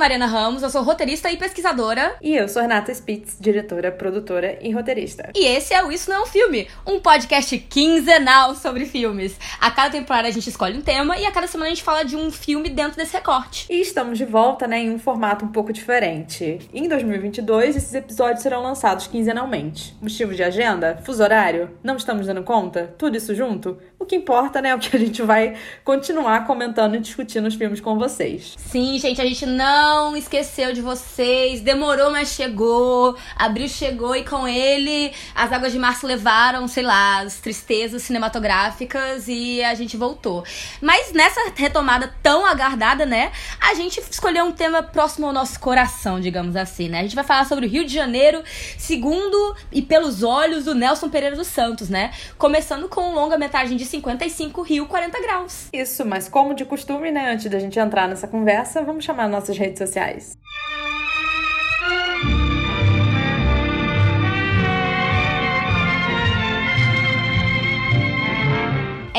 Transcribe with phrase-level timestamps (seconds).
[0.00, 2.16] Mariana Ramos, eu sou roteirista e pesquisadora.
[2.22, 5.30] E eu sou Renata Spitz, diretora, produtora e roteirista.
[5.36, 9.38] E esse é o Isso Não é um Filme, um podcast quinzenal sobre filmes.
[9.60, 12.02] A cada temporada a gente escolhe um tema e a cada semana a gente fala
[12.02, 13.66] de um filme dentro desse recorte.
[13.68, 16.60] E estamos de volta, né, em um formato um pouco diferente.
[16.72, 19.94] Em 2022, esses episódios serão lançados quinzenalmente.
[20.00, 20.98] Motivo de agenda?
[21.04, 21.72] Fuso horário?
[21.84, 22.94] Não estamos dando conta?
[22.96, 23.76] Tudo isso junto?
[24.00, 25.54] O que importa, né, é o que a gente vai
[25.84, 28.54] continuar comentando e discutindo os filmes com vocês.
[28.56, 31.60] Sim, gente, a gente não esqueceu de vocês.
[31.60, 33.14] Demorou, mas chegou.
[33.36, 39.28] Abril chegou e com ele as águas de março levaram, sei lá, as tristezas cinematográficas
[39.28, 40.44] e a gente voltou.
[40.80, 43.30] Mas nessa retomada tão aguardada, né,
[43.60, 47.00] a gente escolheu um tema próximo ao nosso coração, digamos assim, né?
[47.00, 48.42] A gente vai falar sobre o Rio de Janeiro,
[48.78, 52.12] segundo e pelos olhos do Nelson Pereira dos Santos, né?
[52.38, 55.68] Começando com longa-metragem de 55 Rio 40 graus.
[55.72, 59.58] Isso, mas como de costume, né, antes da gente entrar nessa conversa, vamos chamar nossas
[59.58, 60.38] redes sociais.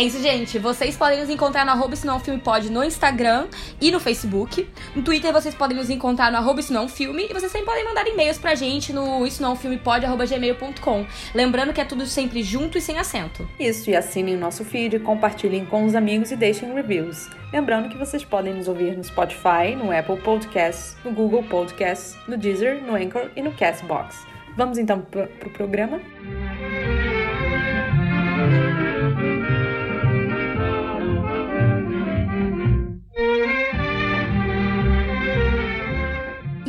[0.02, 0.58] É isso, gente.
[0.58, 3.46] Vocês podem nos encontrar no arroba Senão Filme Pode no Instagram
[3.80, 4.68] e no Facebook.
[4.96, 7.28] No Twitter vocês podem nos encontrar no arroba Não Filme.
[7.30, 11.06] E vocês também podem mandar e-mails pra gente no isso não filme arroba gmail.com.
[11.36, 13.48] Lembrando que é tudo sempre junto e sem acento.
[13.60, 17.30] Isso, e assinem o nosso feed, compartilhem com os amigos e deixem reviews.
[17.54, 22.36] Lembrando que vocês podem nos ouvir no Spotify, no Apple Podcasts, no Google Podcasts, no
[22.38, 24.26] Deezer, no Anchor e no Castbox.
[24.58, 26.02] Vamos então pro, pro programa?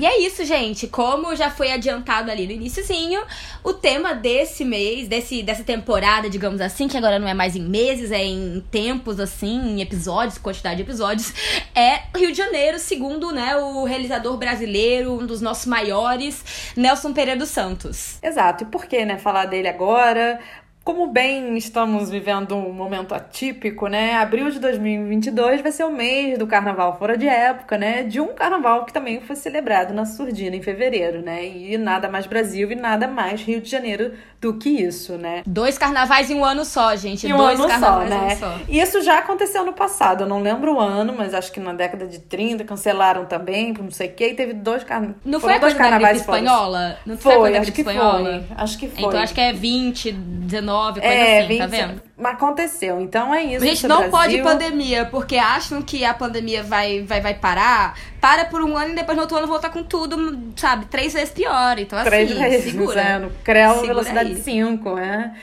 [0.03, 0.89] E é isso, gente.
[0.89, 3.23] Como já foi adiantado ali no iníciozinho,
[3.63, 7.63] o tema desse mês, desse, dessa temporada, digamos assim, que agora não é mais em
[7.63, 11.33] meses, é em tempos, assim, em episódios, quantidade de episódios,
[11.73, 17.39] é Rio de Janeiro, segundo né, o realizador brasileiro, um dos nossos maiores, Nelson Pereira
[17.39, 18.19] dos Santos.
[18.21, 18.65] Exato.
[18.65, 20.41] E por que, né, falar dele agora?
[20.85, 24.15] Como bem estamos vivendo um momento atípico, né?
[24.15, 28.03] Abril de 2022 vai ser o mês do carnaval fora de época, né?
[28.03, 31.47] De um carnaval que também foi celebrado na Surdina em fevereiro, né?
[31.47, 35.43] E nada mais Brasil e nada mais Rio de Janeiro do que isso, né?
[35.47, 37.29] Dois carnavais em um ano só, gente.
[37.29, 38.17] Em um Dois ano só, carnavais né?
[38.17, 38.59] em um ano só.
[38.69, 42.09] Isso já aconteceu no passado, eu não lembro o ano, mas acho que na década
[42.09, 45.17] de 30 cancelaram também, por não sei o quê, e teve dois carnavais.
[45.25, 46.99] Não foi a coisa da espanhola?
[47.07, 48.45] Não foi, a Foi, da acho que espanhola?
[48.49, 48.57] foi.
[48.57, 49.05] Acho que foi.
[49.05, 52.03] Então acho que é 20, 19, coisa é, assim, tá 20 vendo?
[52.19, 53.65] Mas aconteceu, então é isso.
[53.65, 54.11] Gente, isso é não Brasil.
[54.11, 58.93] pode pandemia, porque acham que a pandemia vai, vai, vai parar, para por um ano
[58.93, 61.77] e depois no outro ano voltar com tudo, sabe, três vezes pior.
[61.77, 63.19] Então, assim, Três vezes, segura.
[63.19, 64.41] no CREL Segura velocidade aí.
[64.41, 65.37] 5, né?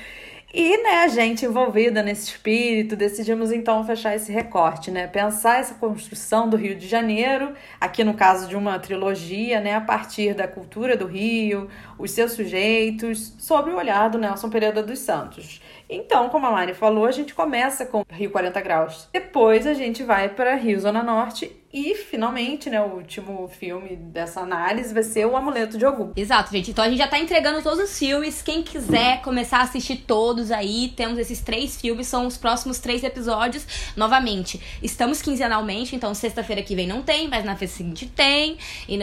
[0.52, 5.06] E, né, a gente envolvida nesse espírito, decidimos então fechar esse recorte, né?
[5.08, 9.82] Pensar essa construção do Rio de Janeiro, aqui no caso de uma trilogia, né, a
[9.82, 11.70] partir da cultura do Rio,
[12.00, 15.62] os seus sujeitos, sob o olhar do Nelson Pereira dos Santos.
[15.90, 19.10] Então, como a Mari falou, a gente começa com Rio 40 graus.
[19.12, 24.42] Depois a gente vai para Rio Zona Norte e, finalmente, né, o último filme dessa
[24.42, 26.12] análise vai ser O Amuleto de Ogum.
[26.16, 26.72] Exato, gente.
[26.72, 28.42] Então a gente já tá entregando todos os filmes.
[28.42, 33.04] Quem quiser começar a assistir todos aí, temos esses três filmes, são os próximos três
[33.04, 33.94] episódios.
[33.96, 38.58] Novamente, estamos quinzenalmente, então sexta-feira que vem não tem, mas na feira seguinte tem.
[38.88, 38.98] E,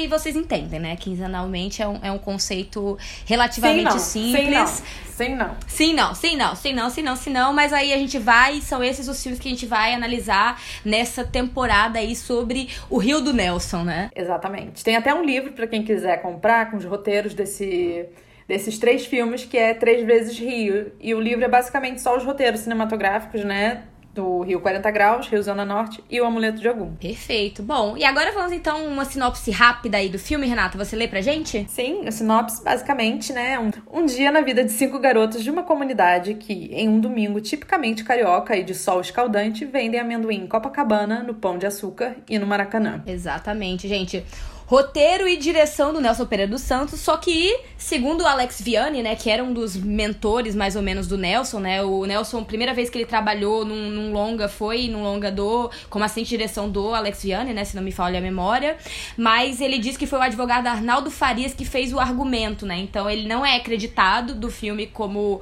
[0.00, 0.96] e vocês entendem, né?
[0.96, 2.96] Quinzenalmente é um, é um conceito
[3.26, 4.82] relativamente Sim, simples.
[5.14, 5.56] Sim, não.
[5.66, 7.52] Sim, não, sim, não, sim, não, sim, não, sim, não.
[7.52, 11.24] Mas aí a gente vai, são esses os filmes que a gente vai analisar nessa
[11.24, 14.10] temporada aí sobre o Rio do Nelson, né?
[14.16, 14.82] Exatamente.
[14.82, 18.06] Tem até um livro para quem quiser comprar com os roteiros desse,
[18.48, 20.92] desses três filmes, que é Três Vezes Rio.
[20.98, 23.84] E o livro é basicamente só os roteiros cinematográficos, né?
[24.14, 26.94] Do Rio 40 Graus, Rio Zona Norte e o Amuleto de Ogum.
[26.96, 27.62] Perfeito.
[27.62, 30.76] Bom, e agora vamos então uma sinopse rápida aí do filme, Renata.
[30.76, 31.64] Você lê pra gente?
[31.68, 33.58] Sim, a sinopse basicamente, né?
[33.58, 37.40] Um, um dia na vida de cinco garotos de uma comunidade que, em um domingo
[37.40, 42.38] tipicamente carioca e de sol escaldante, vendem amendoim em Copacabana, no Pão de Açúcar e
[42.38, 43.02] no Maracanã.
[43.06, 44.24] Exatamente, gente.
[44.66, 49.14] Roteiro e direção do Nelson Pereira dos Santos, só que, segundo o Alex Vianney, né,
[49.14, 52.88] que era um dos mentores mais ou menos do Nelson, né, o Nelson, primeira vez
[52.88, 56.94] que ele trabalhou num, num longa foi num longa do, como assistente de direção do
[56.94, 58.76] Alex Vianney, né, se não me falha a memória,
[59.16, 63.10] mas ele diz que foi o advogado Arnaldo Farias que fez o argumento, né, então
[63.10, 65.40] ele não é acreditado do filme como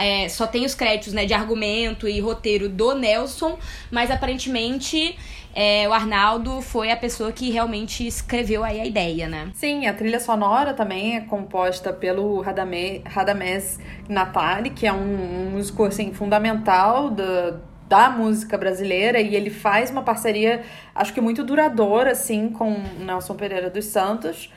[0.00, 3.58] é, só tem os créditos né, de argumento e roteiro do Nelson,
[3.90, 5.16] mas aparentemente
[5.54, 9.50] é, o Arnaldo foi a pessoa que realmente escreveu aí a ideia, né?
[9.54, 13.78] Sim, a trilha sonora também é composta pelo Radamés
[14.08, 19.90] Natali, que é um, um músico assim, fundamental da, da música brasileira e ele faz
[19.90, 20.62] uma parceria,
[20.94, 24.50] acho que muito duradoura, assim, com Nelson Pereira dos Santos.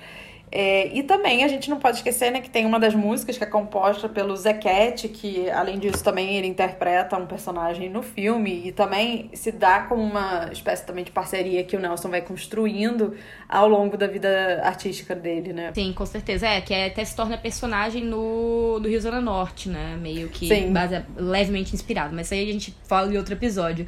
[0.58, 3.44] É, e também a gente não pode esquecer né, que tem uma das músicas que
[3.44, 8.72] é composta pelo Zequete, que além disso também ele interpreta um personagem no filme e
[8.72, 13.18] também se dá como uma espécie também de parceria que o Nelson vai construindo
[13.50, 15.74] ao longo da vida artística dele, né?
[15.76, 16.48] Sim, com certeza.
[16.48, 19.98] É, que é, até se torna personagem no, do Rio Zona Norte, né?
[20.00, 22.16] Meio que base, levemente inspirado.
[22.16, 23.86] Mas isso aí a gente fala em outro episódio.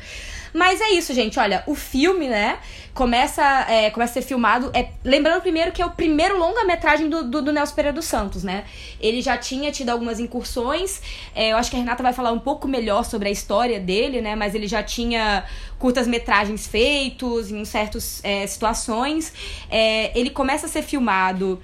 [0.54, 1.40] Mas é isso, gente.
[1.40, 2.60] Olha, o filme, né,
[2.94, 4.72] começa, é, começa a ser filmado.
[4.74, 8.44] É, lembrando primeiro que é o primeiro longa-metragem do, do, do, Nelson Pereira dos Santos,
[8.44, 8.66] né?
[9.00, 11.02] Ele já tinha tido algumas incursões.
[11.36, 14.22] É, eu acho que a Renata vai falar um pouco melhor sobre a história dele,
[14.22, 14.36] né?
[14.36, 15.46] Mas ele já tinha
[15.78, 19.34] curtas-metragens feitos em certas é, situações.
[19.70, 21.62] É, ele começa a ser filmado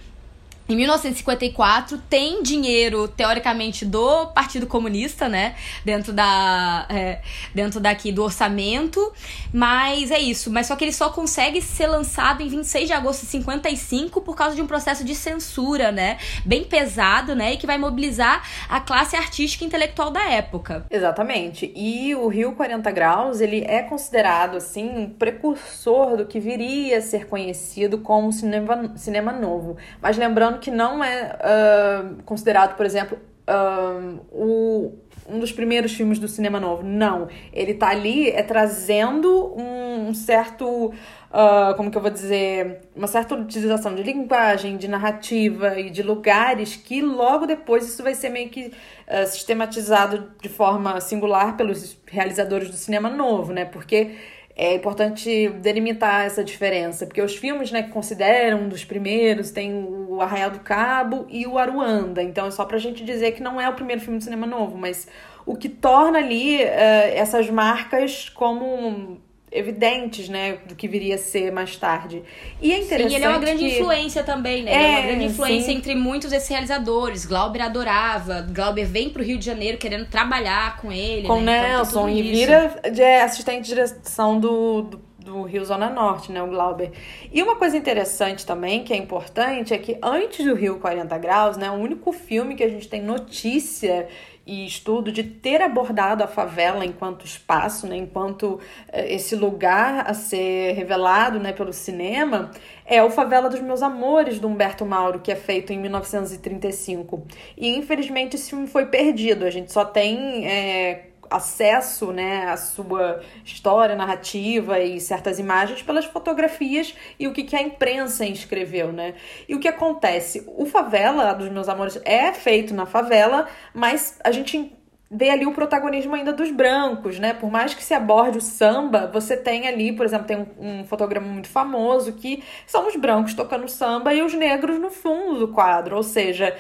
[0.68, 7.20] em 1954 tem dinheiro teoricamente do Partido Comunista, né, dentro da é,
[7.54, 9.12] dentro daqui do orçamento,
[9.54, 10.50] mas é isso.
[10.50, 14.36] Mas só que ele só consegue ser lançado em 26 de agosto de 55 por
[14.36, 18.80] causa de um processo de censura, né, bem pesado, né, e que vai mobilizar a
[18.80, 20.86] classe artística e intelectual da época.
[20.90, 21.72] Exatamente.
[21.76, 27.02] E o Rio 40 Graus ele é considerado assim um precursor do que viria a
[27.02, 29.78] ser conhecido como cinema cinema novo.
[30.02, 33.18] Mas lembrando que não é uh, considerado, por exemplo,
[33.48, 34.94] uh, o,
[35.28, 36.84] um dos primeiros filmes do cinema novo.
[36.84, 37.28] Não.
[37.52, 40.94] Ele tá ali é trazendo um, um certo.
[41.34, 42.82] Uh, como que eu vou dizer?
[42.96, 48.14] Uma certa utilização de linguagem, de narrativa e de lugares que logo depois isso vai
[48.14, 53.66] ser meio que uh, sistematizado de forma singular pelos realizadores do cinema novo, né?
[53.66, 54.12] Porque
[54.56, 59.74] é importante delimitar essa diferença, porque os filmes né, que consideram um dos primeiros tem
[59.74, 63.60] o Arraial do Cabo e o Aruanda, então é só pra gente dizer que não
[63.60, 65.08] é o primeiro filme de cinema novo, mas
[65.46, 66.68] o que torna ali uh,
[67.16, 69.20] essas marcas como
[69.54, 72.24] evidentes, né, do que viria a ser mais tarde.
[72.62, 73.80] E é interessante Sim, ele é uma grande que...
[73.80, 74.72] influência também, né?
[74.72, 75.78] É, ele é uma grande influência sim.
[75.78, 77.26] entre muitos desses realizadores.
[77.26, 81.70] Glauber adorava, Glauber vem pro Rio de Janeiro querendo trabalhar com ele, Com né?
[81.70, 86.44] Nelson, então, e vira de assistente de direção do, do do Rio Zona Norte, né,
[86.44, 86.92] o Glauber.
[87.32, 91.58] E uma coisa interessante também, que é importante, é que antes do Rio 40 Graus,
[91.58, 94.08] né, o único filme que a gente tem notícia
[94.46, 98.60] e estudo de ter abordado a favela enquanto espaço, né, enquanto
[98.92, 102.52] eh, esse lugar a ser revelado né, pelo cinema,
[102.86, 107.26] é o Favela dos Meus Amores, do Humberto Mauro, que é feito em 1935.
[107.58, 110.46] E infelizmente esse filme foi perdido, a gente só tem.
[110.46, 117.44] É, acesso né, à sua história, narrativa e certas imagens pelas fotografias e o que,
[117.44, 119.16] que a imprensa escreveu, né?
[119.48, 120.44] E o que acontece?
[120.56, 124.72] O Favela, dos meus amores, é feito na favela, mas a gente
[125.14, 127.34] vê ali o protagonismo ainda dos brancos, né?
[127.34, 130.48] Por mais que se aborde o samba, você tem ali, por exemplo, tem um,
[130.80, 135.40] um, fotograma muito famoso que são os brancos tocando samba e os negros no fundo
[135.40, 136.56] do quadro, ou seja,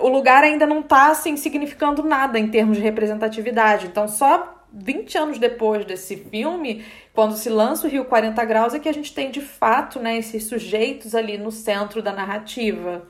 [0.00, 3.86] o lugar ainda não está assim, significando nada em termos de representatividade.
[3.86, 8.78] Então, só 20 anos depois desse filme, quando se lança o Rio 40 Graus, é
[8.78, 13.06] que a gente tem de fato né, esses sujeitos ali no centro da narrativa.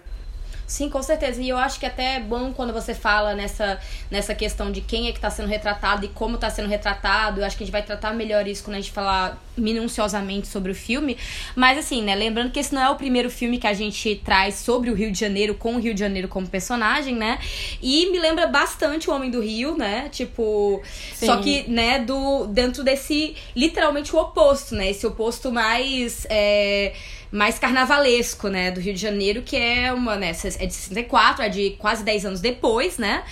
[0.66, 1.40] Sim, com certeza.
[1.40, 3.78] E eu acho que até é bom quando você fala nessa,
[4.11, 7.40] nessa questão de quem é que está sendo retratado e como está sendo retratado.
[7.40, 10.73] Eu acho que a gente vai tratar melhor isso quando a gente falar minuciosamente sobre
[10.73, 11.16] o filme.
[11.54, 14.56] Mas assim, né, lembrando que esse não é o primeiro filme que a gente traz
[14.56, 17.38] sobre o Rio de Janeiro com o Rio de Janeiro como personagem, né?
[17.80, 20.08] E me lembra bastante o Homem do Rio, né?
[20.11, 20.82] Tipo,
[21.14, 21.26] Sim.
[21.26, 24.90] só que, né, do dentro desse literalmente o oposto, né?
[24.90, 26.92] Esse oposto mais é,
[27.37, 31.49] mais carnavalesco, né, do Rio de Janeiro, que é uma, né, é de 64, é
[31.49, 33.23] de quase 10 anos depois, né?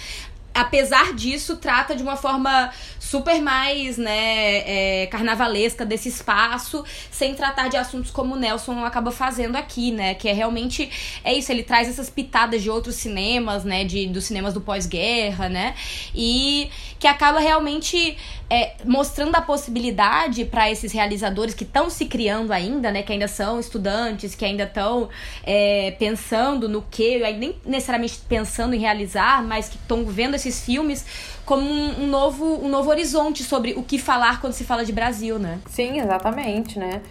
[0.54, 2.70] apesar disso, trata de uma forma
[3.00, 9.10] super mais, né, é, carnavalesca desse espaço, sem tratar de assuntos como o Nelson acaba
[9.10, 10.14] fazendo aqui, né?
[10.14, 10.88] Que é realmente
[11.24, 13.84] é isso, ele traz essas pitadas de outros cinemas, né?
[13.84, 15.74] De, dos cinemas do pós-guerra, né?
[16.14, 18.16] E que acaba realmente
[18.48, 23.02] é, mostrando a possibilidade para esses realizadores que estão se criando ainda, né?
[23.02, 25.08] Que ainda são estudantes, que ainda estão
[25.42, 31.04] é, pensando no que, nem necessariamente pensando em realizar, mas que estão vendo esses filmes
[31.44, 34.92] como um, um, novo, um novo horizonte sobre o que falar quando se fala de
[34.92, 35.58] Brasil, né?
[35.68, 37.02] Sim, exatamente, né?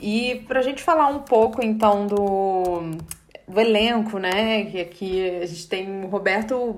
[0.00, 2.98] E pra gente falar um pouco então do,
[3.46, 4.64] do elenco, né?
[4.64, 6.72] Que aqui a gente tem o Roberto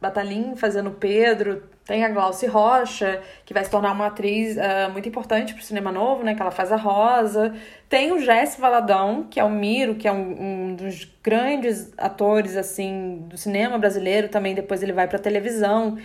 [0.00, 5.08] Batalin fazendo Pedro, tem a Glauci Rocha, que vai se tornar uma atriz uh, muito
[5.08, 6.34] importante pro cinema novo, né?
[6.34, 7.54] Que ela faz a Rosa.
[7.88, 12.56] Tem o Jesse Valadão, que é o Miro, que é um, um, dos grandes atores,
[12.56, 14.28] assim, do cinema brasileiro.
[14.28, 15.98] Também depois ele vai pra televisão.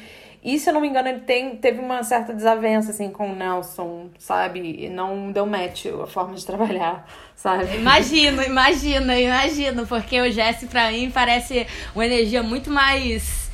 [0.43, 3.35] E, se eu não me engano, ele tem, teve uma certa desavença, assim, com o
[3.35, 4.85] Nelson, sabe?
[4.85, 7.75] E não deu match a forma de trabalhar, sabe?
[7.75, 9.87] Imagino, imagino, imagino.
[9.87, 13.47] Porque o Jesse, pra mim, parece uma energia muito mais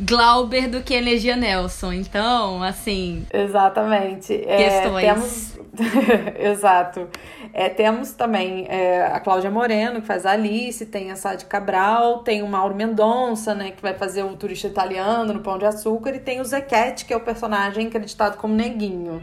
[0.00, 1.92] Glauber do que Energia Nelson.
[1.92, 3.26] Então, assim.
[3.32, 4.38] Exatamente.
[4.38, 5.04] Questões.
[5.04, 5.57] É, temos...
[6.38, 7.08] Exato.
[7.52, 12.18] É, temos também é, a Cláudia Moreno, que faz a Alice, tem a Sade Cabral,
[12.20, 16.14] tem o Mauro Mendonça, né, que vai fazer o turista italiano no Pão de Açúcar,
[16.14, 19.22] e tem o Zequete, que é o personagem acreditado como Neguinho.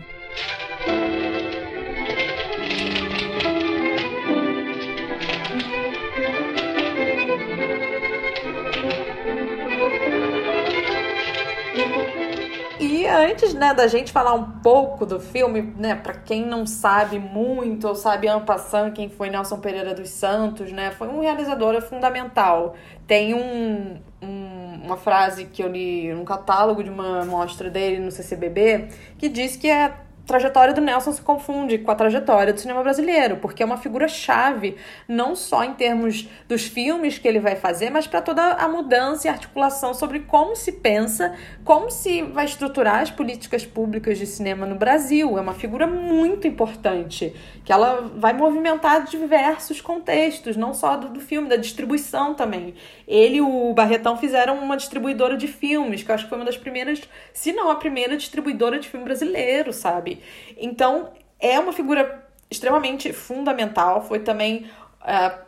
[13.08, 17.88] Antes, né, da gente falar um pouco do filme, né, para quem não sabe muito
[17.88, 22.76] ou sabe ampassando quem foi Nelson Pereira dos Santos, né, foi um realizador fundamental.
[23.08, 28.12] Tem um, um, uma frase que eu li num catálogo de uma mostra dele no
[28.12, 29.94] CCBB que diz que é
[30.26, 34.08] trajetória do Nelson se confunde com a trajetória do cinema brasileiro, porque é uma figura
[34.08, 34.76] chave,
[35.08, 39.28] não só em termos dos filmes que ele vai fazer, mas para toda a mudança
[39.28, 44.66] e articulação sobre como se pensa, como se vai estruturar as políticas públicas de cinema
[44.66, 45.38] no Brasil.
[45.38, 51.20] É uma figura muito importante, que ela vai movimentar diversos contextos, não só do, do
[51.20, 52.74] filme, da distribuição também.
[53.08, 56.46] Ele e o Barretão fizeram uma distribuidora de filmes, que eu acho que foi uma
[56.46, 57.02] das primeiras,
[57.34, 60.15] se não a primeira distribuidora de filme brasileiro, sabe?
[60.58, 64.02] Então, é uma figura extremamente fundamental.
[64.02, 64.66] Foi também
[65.02, 65.46] uh,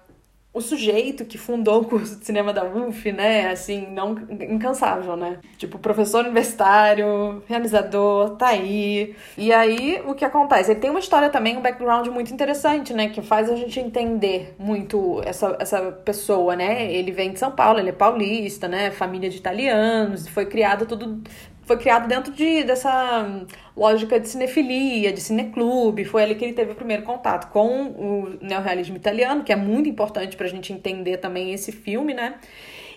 [0.57, 3.51] o sujeito que fundou o curso de cinema da UF, né?
[3.51, 5.39] Assim, não incansável, né?
[5.57, 9.15] Tipo, professor universitário, realizador, tá aí.
[9.37, 10.71] E aí, o que acontece?
[10.71, 13.09] Ele tem uma história também, um background muito interessante, né?
[13.09, 16.91] Que faz a gente entender muito essa, essa pessoa, né?
[16.91, 18.89] Ele vem de São Paulo, ele é paulista, né?
[18.89, 21.21] Família de italianos, foi criado tudo
[21.67, 23.45] foi criado dentro de, dessa
[23.75, 26.05] lógica de cinefilia, de cineclube.
[26.05, 29.89] Foi ali que ele teve o primeiro contato com o neorrealismo italiano, que é muito
[29.89, 32.35] importante para a gente entender também esse filme, né?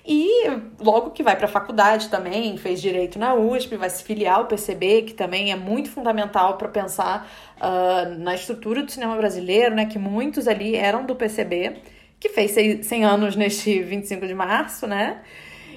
[0.07, 0.49] E
[0.79, 4.47] logo que vai para a faculdade também, fez direito na USP, vai se filiar ao
[4.47, 9.87] PCB, que também é muito fundamental para pensar uh, na estrutura do cinema brasileiro, né?
[9.87, 11.83] Que muitos ali eram do PCB,
[12.21, 12.53] que fez
[12.87, 15.21] 100 anos neste 25 de março, né?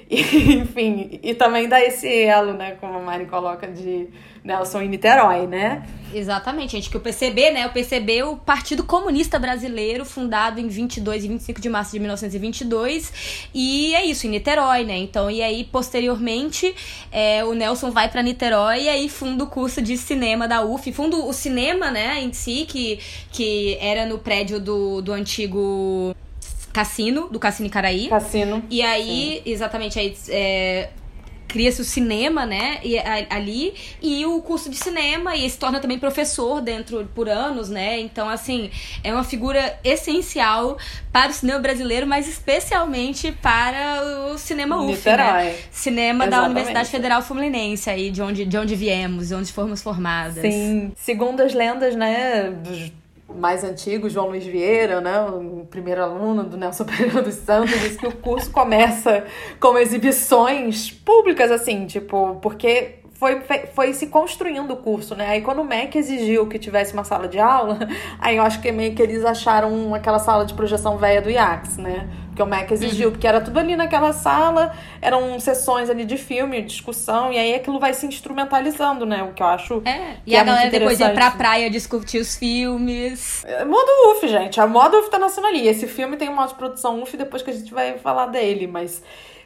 [0.10, 4.08] Enfim, e também dá esse elo, né, como a Mari coloca, de
[4.42, 5.86] Nelson e Niterói, né?
[6.12, 10.68] Exatamente, gente, que o PCB, né, o PCB é o Partido Comunista Brasileiro, fundado em
[10.68, 15.42] 22 e 25 de março de 1922, e é isso, em Niterói, né, então, e
[15.42, 16.74] aí, posteriormente,
[17.10, 20.92] é, o Nelson vai para Niterói e aí funda o curso de cinema da UF,
[20.92, 22.98] funda o cinema, né, em si, que,
[23.32, 26.14] que era no prédio do, do antigo
[26.74, 28.08] Cassino, do Cassino Icaraí.
[28.08, 28.62] Cassino.
[28.68, 29.52] E aí, Sim.
[29.52, 30.90] exatamente, aí é,
[31.46, 35.78] cria-se o cinema, né, e, a, ali, e o curso de cinema, e se torna
[35.78, 38.72] também professor dentro por anos, né, então, assim,
[39.04, 40.76] é uma figura essencial
[41.12, 45.54] para o cinema brasileiro, mas especialmente para o cinema UF, né?
[45.70, 46.30] Cinema Exatamente.
[46.30, 50.42] da Universidade Federal Fluminense, aí, de onde, de onde viemos, de onde fomos formadas.
[50.42, 52.90] Sim, segundo as lendas, né, dos
[53.28, 57.98] mais antigo, João Luiz Vieira, né, o primeiro aluno do Nelson Pereira dos Santos, disse
[57.98, 59.24] que o curso começa
[59.60, 63.03] com exibições públicas, assim, tipo, porque
[63.42, 65.28] foi, foi se construindo o curso, né?
[65.28, 67.78] Aí quando o MEC exigiu que tivesse uma sala de aula,
[68.18, 71.76] aí eu acho que meio que eles acharam aquela sala de projeção velha do IAX,
[71.76, 72.08] né?
[72.34, 73.12] que o MEC exigiu, uhum.
[73.12, 77.78] porque era tudo ali naquela sala, eram sessões ali de filme, discussão, e aí aquilo
[77.78, 79.22] vai se instrumentalizando, né?
[79.22, 79.82] O que eu acho.
[79.84, 83.44] É, e é a galera depois ia pra praia discutir os filmes.
[83.44, 84.60] É, modo UF, gente.
[84.60, 85.66] A moda UF tá nascendo ali.
[85.66, 88.66] Esse filme tem um modo de produção UF depois que a gente vai falar dele,
[88.66, 89.02] mas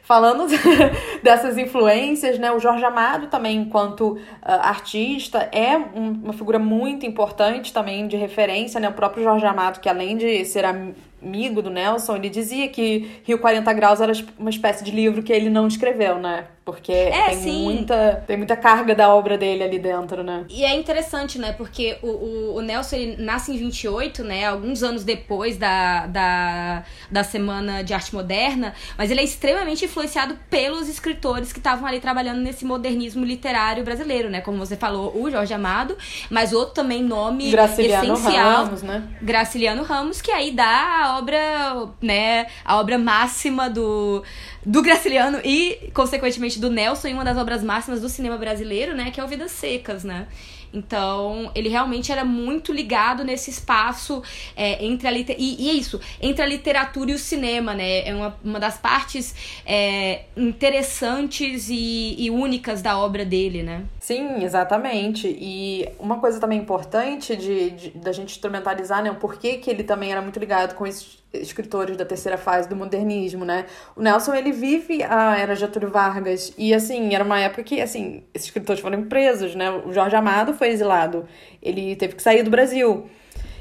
[0.09, 0.47] falando
[1.21, 2.51] dessas influências, né?
[2.51, 8.17] O Jorge Amado também, enquanto uh, artista, é um, uma figura muito importante também de
[8.17, 8.89] referência, né?
[8.89, 13.37] O próprio Jorge Amado, que além de ser amigo do Nelson, ele dizia que Rio
[13.37, 16.47] 40 Graus era uma espécie de livro que ele não escreveu, né?
[16.71, 17.63] Porque é, tem, sim.
[17.63, 20.45] muita, tem muita carga da obra dele ali dentro, né?
[20.49, 21.53] E é interessante, né?
[21.53, 24.45] Porque o, o, o Nelson ele nasce em 28, né?
[24.45, 30.37] Alguns anos depois da, da, da Semana de Arte Moderna, mas ele é extremamente influenciado
[30.49, 34.41] pelos escritores que estavam ali trabalhando nesse modernismo literário brasileiro, né?
[34.41, 35.97] Como você falou, o Jorge Amado,
[36.29, 38.65] mas outro também nome Graciliano essencial.
[38.65, 39.03] Ramos, né?
[39.21, 42.47] Graciliano Ramos, que aí dá a obra, né?
[42.63, 44.23] A obra máxima do
[44.65, 49.11] do Graciliano e, consequentemente, do Nelson em uma das obras máximas do cinema brasileiro, né?
[49.11, 50.27] Que é o Vidas Secas, né?
[50.73, 54.21] Então, ele realmente era muito ligado nesse espaço
[54.55, 55.11] é, entre a.
[55.11, 58.07] E, e, é isso, entre a literatura e o cinema, né?
[58.07, 59.33] É uma, uma das partes
[59.65, 63.83] é, interessantes e, e, únicas da obra dele, né?
[63.99, 65.27] Sim, exatamente.
[65.27, 69.11] E uma coisa também importante de, de da gente instrumentalizar, né?
[69.11, 72.75] O porquê que ele também era muito ligado com esses escritores da terceira fase do
[72.75, 73.65] modernismo, né?
[73.95, 78.23] O Nelson, ele vive a era Getúlio Vargas e, assim, era uma época que, assim,
[78.33, 79.69] esses escritores foram presos, né?
[79.69, 81.27] O Jorge Amado foi exilado,
[81.61, 83.09] ele teve que sair do Brasil.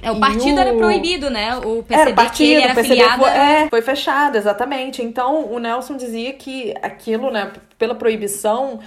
[0.01, 0.61] É, o partido o...
[0.61, 1.57] era proibido, né?
[1.57, 5.03] O PCB era, partido, que era o PCB foi, é, foi fechado, exatamente.
[5.03, 8.81] Então, o Nelson dizia que aquilo, né, pela proibição,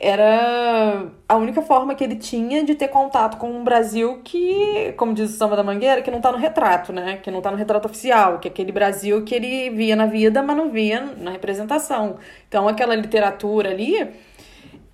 [0.00, 5.12] era a única forma que ele tinha de ter contato com um Brasil que, como
[5.12, 7.18] diz o Samba da Mangueira, que não tá no retrato, né?
[7.20, 10.40] Que não tá no retrato oficial, que é aquele Brasil que ele via na vida,
[10.40, 12.16] mas não via na representação.
[12.46, 14.08] Então, aquela literatura ali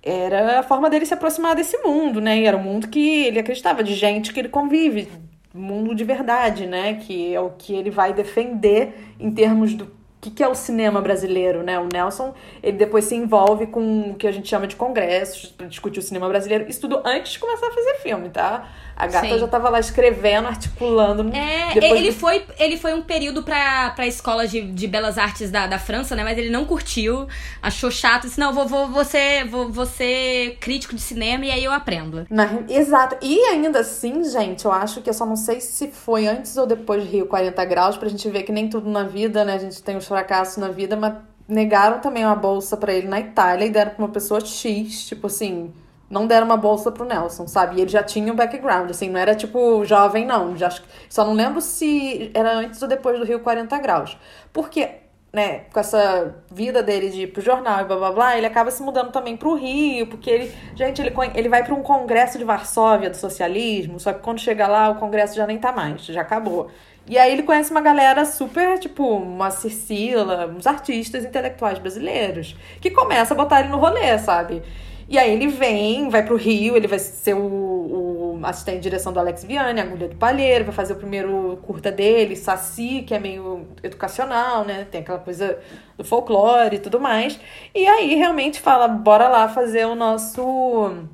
[0.01, 2.39] era a forma dele se aproximar desse mundo, né?
[2.39, 5.07] E era um mundo que ele acreditava, de gente que ele convive,
[5.53, 6.95] mundo de verdade, né?
[6.95, 9.94] Que é o que ele vai defender em termos do
[10.25, 11.79] que, que é o cinema brasileiro, né?
[11.79, 15.67] O Nelson, ele depois se envolve com o que a gente chama de congressos para
[15.67, 16.65] discutir o cinema brasileiro.
[16.67, 18.67] Isso tudo antes de começar a fazer filme, tá?
[18.95, 19.39] A gata Sim.
[19.39, 21.29] já tava lá escrevendo, articulando.
[21.35, 25.67] É, ele, foi, ele foi um período pra, pra escola de, de belas artes da,
[25.67, 26.23] da França, né?
[26.23, 27.27] Mas ele não curtiu,
[27.61, 28.23] achou chato.
[28.23, 31.73] Disse, não, vou, vou, vou, ser, vou, vou ser crítico de cinema e aí eu
[31.73, 32.25] aprendo.
[32.29, 33.17] Na, exato.
[33.21, 36.65] E ainda assim, gente, eu acho que eu só não sei se foi antes ou
[36.65, 39.55] depois de Rio 40 Graus, pra gente ver que nem tudo na vida, né?
[39.55, 41.15] A gente tem os fracassos na vida, mas
[41.47, 45.27] negaram também uma bolsa para ele na Itália e deram pra uma pessoa X, tipo
[45.27, 45.73] assim
[46.09, 47.77] não deram uma bolsa pro Nelson, sabe?
[47.77, 50.55] E ele já tinha um background, assim, não era tipo jovem, não.
[50.55, 50.69] Já,
[51.09, 54.17] só não lembro se era antes ou depois do Rio 40 Graus.
[54.53, 54.89] Porque,
[55.33, 58.69] né, com essa vida dele de ir pro jornal e blá blá blá, ele acaba
[58.69, 62.43] se mudando também pro Rio, porque ele, gente, ele, ele vai para um congresso de
[62.43, 66.21] Varsóvia do socialismo, só que quando chega lá o congresso já nem tá mais, já
[66.21, 66.69] acabou.
[67.07, 72.89] E aí ele conhece uma galera super, tipo, uma Cecila, uns artistas intelectuais brasileiros, que
[72.89, 74.63] começa a botar ele no rolê, sabe?
[75.07, 79.13] E aí ele vem, vai pro Rio, ele vai ser o, o assistente de direção
[79.13, 83.19] do Alex Viane, Agulha do Palheiro, vai fazer o primeiro curta dele, Saci, que é
[83.19, 84.87] meio educacional, né?
[84.89, 85.59] Tem aquela coisa
[85.97, 87.39] do folclore e tudo mais.
[87.73, 91.05] E aí realmente fala, bora lá fazer o nosso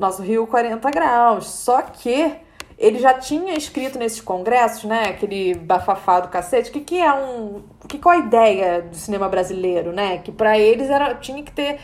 [0.00, 1.46] nosso Rio 40 graus.
[1.46, 2.34] Só que
[2.78, 5.02] ele já tinha escrito nesses congressos, né?
[5.10, 7.62] Aquele bafafá do cacete, que, que é um.
[7.86, 10.18] Que, qual a ideia do cinema brasileiro, né?
[10.18, 11.78] Que para eles era, tinha que ter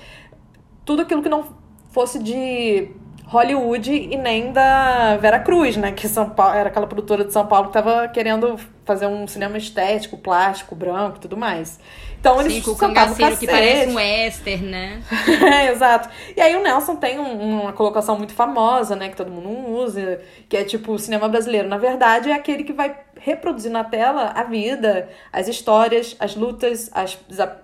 [0.86, 1.44] tudo aquilo que não
[1.90, 2.88] fosse de
[3.26, 5.90] Hollywood e nem da Vera Cruz, né?
[5.90, 9.58] Que São Paulo, era aquela produtora de São Paulo que estava querendo fazer um cinema
[9.58, 11.80] estético, plástico, branco e tudo mais.
[12.26, 15.00] Então eles Sim, com o cangaceiro que parece um western, né?
[15.62, 16.08] é, exato.
[16.36, 19.08] E aí o Nelson tem um, uma colocação muito famosa, né?
[19.08, 22.72] Que todo mundo usa, que é tipo, o cinema brasileiro, na verdade, é aquele que
[22.72, 27.16] vai reproduzir na tela a vida, as histórias, as lutas, as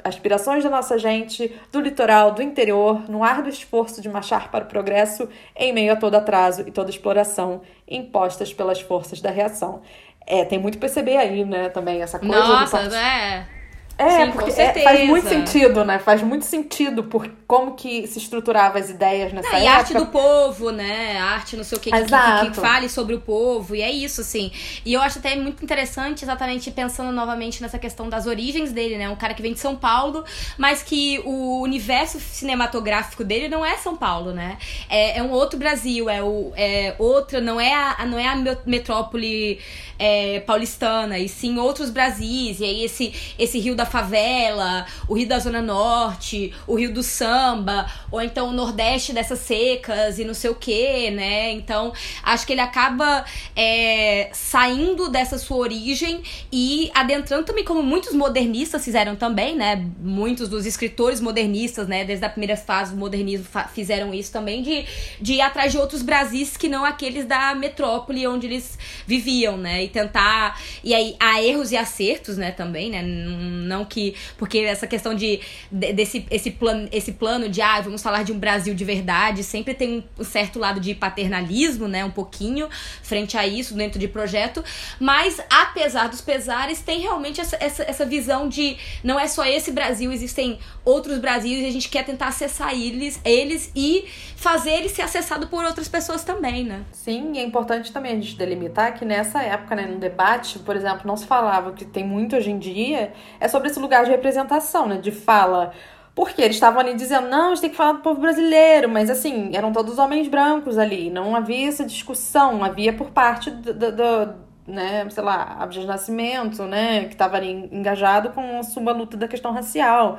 [0.04, 4.62] aspirações da nossa gente, do litoral, do interior, no ar do esforço de marchar para
[4.62, 9.82] o progresso em meio a todo atraso e toda exploração impostas pelas forças da reação.
[10.24, 12.38] É, tem muito perceber aí, né, também, essa coisa.
[12.38, 12.94] Nossa, do...
[12.94, 13.61] é.
[13.98, 15.98] É, Sim, porque é, faz muito sentido, né?
[15.98, 19.70] Faz muito sentido por como que se estruturava as ideias nessa não, época.
[19.70, 21.18] E arte do povo, né?
[21.20, 23.76] Arte não sei o que, que, que, que, fale sobre o povo.
[23.76, 24.50] E é isso, assim.
[24.84, 29.08] E eu acho até muito interessante, exatamente pensando novamente nessa questão das origens dele, né?
[29.08, 30.24] Um cara que vem de São Paulo,
[30.56, 34.56] mas que o universo cinematográfico dele não é São Paulo, né?
[34.88, 38.36] É, é um outro Brasil, é, o, é outra, não é a, não é a
[38.64, 39.60] metrópole
[39.98, 42.60] é, paulistana, e sim outros Brasis.
[42.60, 46.92] E aí esse, esse Rio da da favela, o Rio da Zona Norte, o Rio
[46.92, 51.52] do Samba, ou então o Nordeste dessas secas e não sei o que, né?
[51.52, 51.92] Então,
[52.22, 53.24] acho que ele acaba
[53.56, 59.84] é, saindo dessa sua origem e adentrando também, como muitos modernistas fizeram também, né?
[60.00, 62.04] Muitos dos escritores modernistas, né?
[62.04, 64.84] Desde a primeira fase do modernismo fizeram isso também, de,
[65.20, 69.84] de ir atrás de outros Brasis que não aqueles da metrópole onde eles viviam, né?
[69.84, 70.60] E tentar.
[70.84, 72.52] E aí há erros e acertos, né?
[72.52, 73.02] Também, né?
[73.02, 74.14] Não que.
[74.36, 75.40] Porque essa questão de.
[75.70, 79.74] desse esse plano, esse plano de, ah, vamos falar de um Brasil de verdade, sempre
[79.74, 82.04] tem um certo lado de paternalismo, né?
[82.04, 82.68] Um pouquinho,
[83.02, 84.62] frente a isso, dentro de projeto.
[85.00, 89.72] Mas, apesar dos pesares, tem realmente essa, essa, essa visão de não é só esse
[89.72, 94.04] Brasil, existem outros Brasis e a gente quer tentar acessar eles, eles e
[94.42, 96.82] fazer eles ser acessado por outras pessoas também, né?
[96.90, 100.74] Sim, e é importante também a gente delimitar que nessa época, né, no debate, por
[100.74, 104.10] exemplo, não se falava que tem muito hoje em dia, é sobre esse lugar de
[104.10, 105.72] representação, né, de fala.
[106.12, 109.08] Porque eles estavam ali dizendo, não, a gente tem que falar do povo brasileiro, mas
[109.08, 113.92] assim, eram todos homens brancos ali, não havia essa discussão, havia por parte do, do,
[113.92, 114.34] do
[114.66, 119.28] né, sei lá, Abdias Nascimento, né, que estava ali engajado com a sua luta da
[119.28, 120.18] questão racial.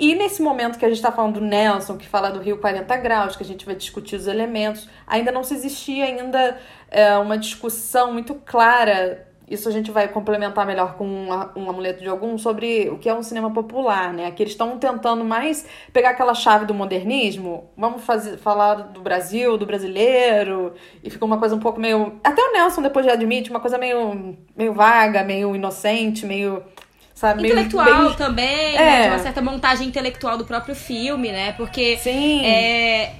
[0.00, 2.96] E nesse momento que a gente está falando do Nelson, que fala do Rio 40
[2.96, 6.58] Graus, que a gente vai discutir os elementos, ainda não se existia ainda
[6.90, 9.28] é, uma discussão muito clara.
[9.46, 13.10] Isso a gente vai complementar melhor com um, um amuleto de algum sobre o que
[13.10, 14.24] é um cinema popular, né?
[14.24, 17.68] Aqui eles estão tentando mais pegar aquela chave do modernismo.
[17.76, 20.72] Vamos fazer, falar do Brasil, do brasileiro,
[21.04, 22.18] e fica uma coisa um pouco meio.
[22.24, 26.62] Até o Nelson depois já admite, uma coisa meio, meio vaga, meio inocente, meio
[27.20, 28.16] Sabe, intelectual bem...
[28.16, 28.78] também, é.
[28.78, 29.02] né?
[29.02, 31.52] De uma certa montagem intelectual do próprio filme, né?
[31.52, 32.42] Porque Sim.
[32.42, 33.12] é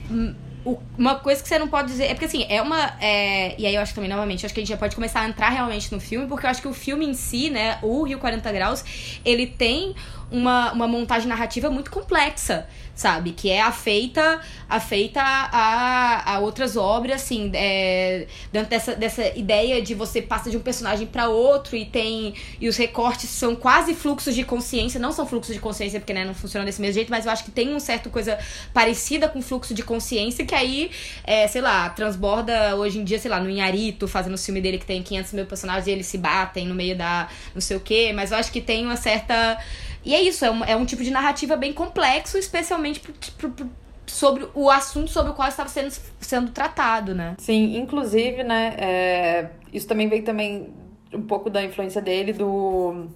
[0.96, 2.04] uma coisa que você não pode dizer.
[2.04, 2.94] É porque assim, é uma.
[2.98, 5.28] É, e aí eu acho também, novamente, acho que a gente já pode começar a
[5.28, 8.18] entrar realmente no filme, porque eu acho que o filme em si, né, o Rio
[8.18, 9.94] 40 Graus, ele tem
[10.30, 12.66] uma, uma montagem narrativa muito complexa
[13.00, 13.32] sabe?
[13.32, 19.94] Que é afeita, afeita a, a outras obras, assim, é, dentro dessa, dessa ideia de
[19.94, 22.34] você passa de um personagem para outro e tem.
[22.60, 26.26] E os recortes são quase fluxos de consciência, não são fluxos de consciência, porque né,
[26.26, 28.38] não funciona desse mesmo jeito, mas eu acho que tem um certo coisa
[28.74, 30.90] parecida com fluxo de consciência que aí,
[31.24, 34.76] é, sei lá, transborda hoje em dia, sei lá, no Inharito, fazendo o filme dele
[34.76, 37.80] que tem 500 mil personagens e eles se batem no meio da não sei o
[37.80, 39.58] quê, mas eu acho que tem uma certa
[40.04, 43.50] e é isso, é um, é um tipo de narrativa bem complexo, especialmente pro, pro,
[43.50, 43.70] pro,
[44.06, 47.34] sobre o assunto sobre o qual estava sendo, sendo tratado, né?
[47.38, 50.72] Sim, inclusive, né, é, isso também veio também
[51.12, 53.08] um pouco da influência dele do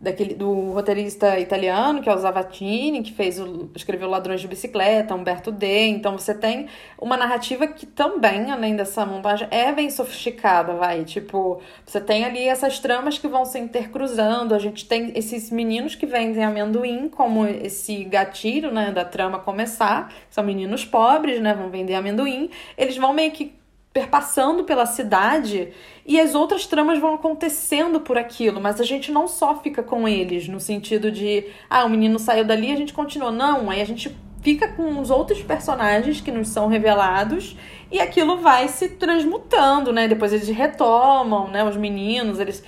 [0.00, 5.14] daquele do roteirista italiano, que é o Zavatini, que fez o, escreveu Ladrões de Bicicleta,
[5.14, 5.88] Humberto D.
[5.88, 6.68] Então você tem
[7.00, 11.04] uma narrativa que também, além dessa montagem, é bem sofisticada, vai.
[11.04, 14.54] Tipo, você tem ali essas tramas que vão se intercruzando.
[14.54, 20.12] A gente tem esses meninos que vendem amendoim como esse gatilho, né, da trama começar.
[20.30, 22.50] São meninos pobres, né, vão vender amendoim.
[22.76, 23.58] Eles vão meio que
[23.92, 25.72] perpassando pela cidade
[26.06, 30.06] e as outras tramas vão acontecendo por aquilo, mas a gente não só fica com
[30.06, 33.30] eles no sentido de, ah, o menino saiu dali, a gente continua.
[33.30, 37.56] Não, aí a gente fica com os outros personagens que nos são revelados
[37.90, 40.06] e aquilo vai se transmutando, né?
[40.06, 41.64] Depois eles retomam, né?
[41.64, 42.62] Os meninos, eles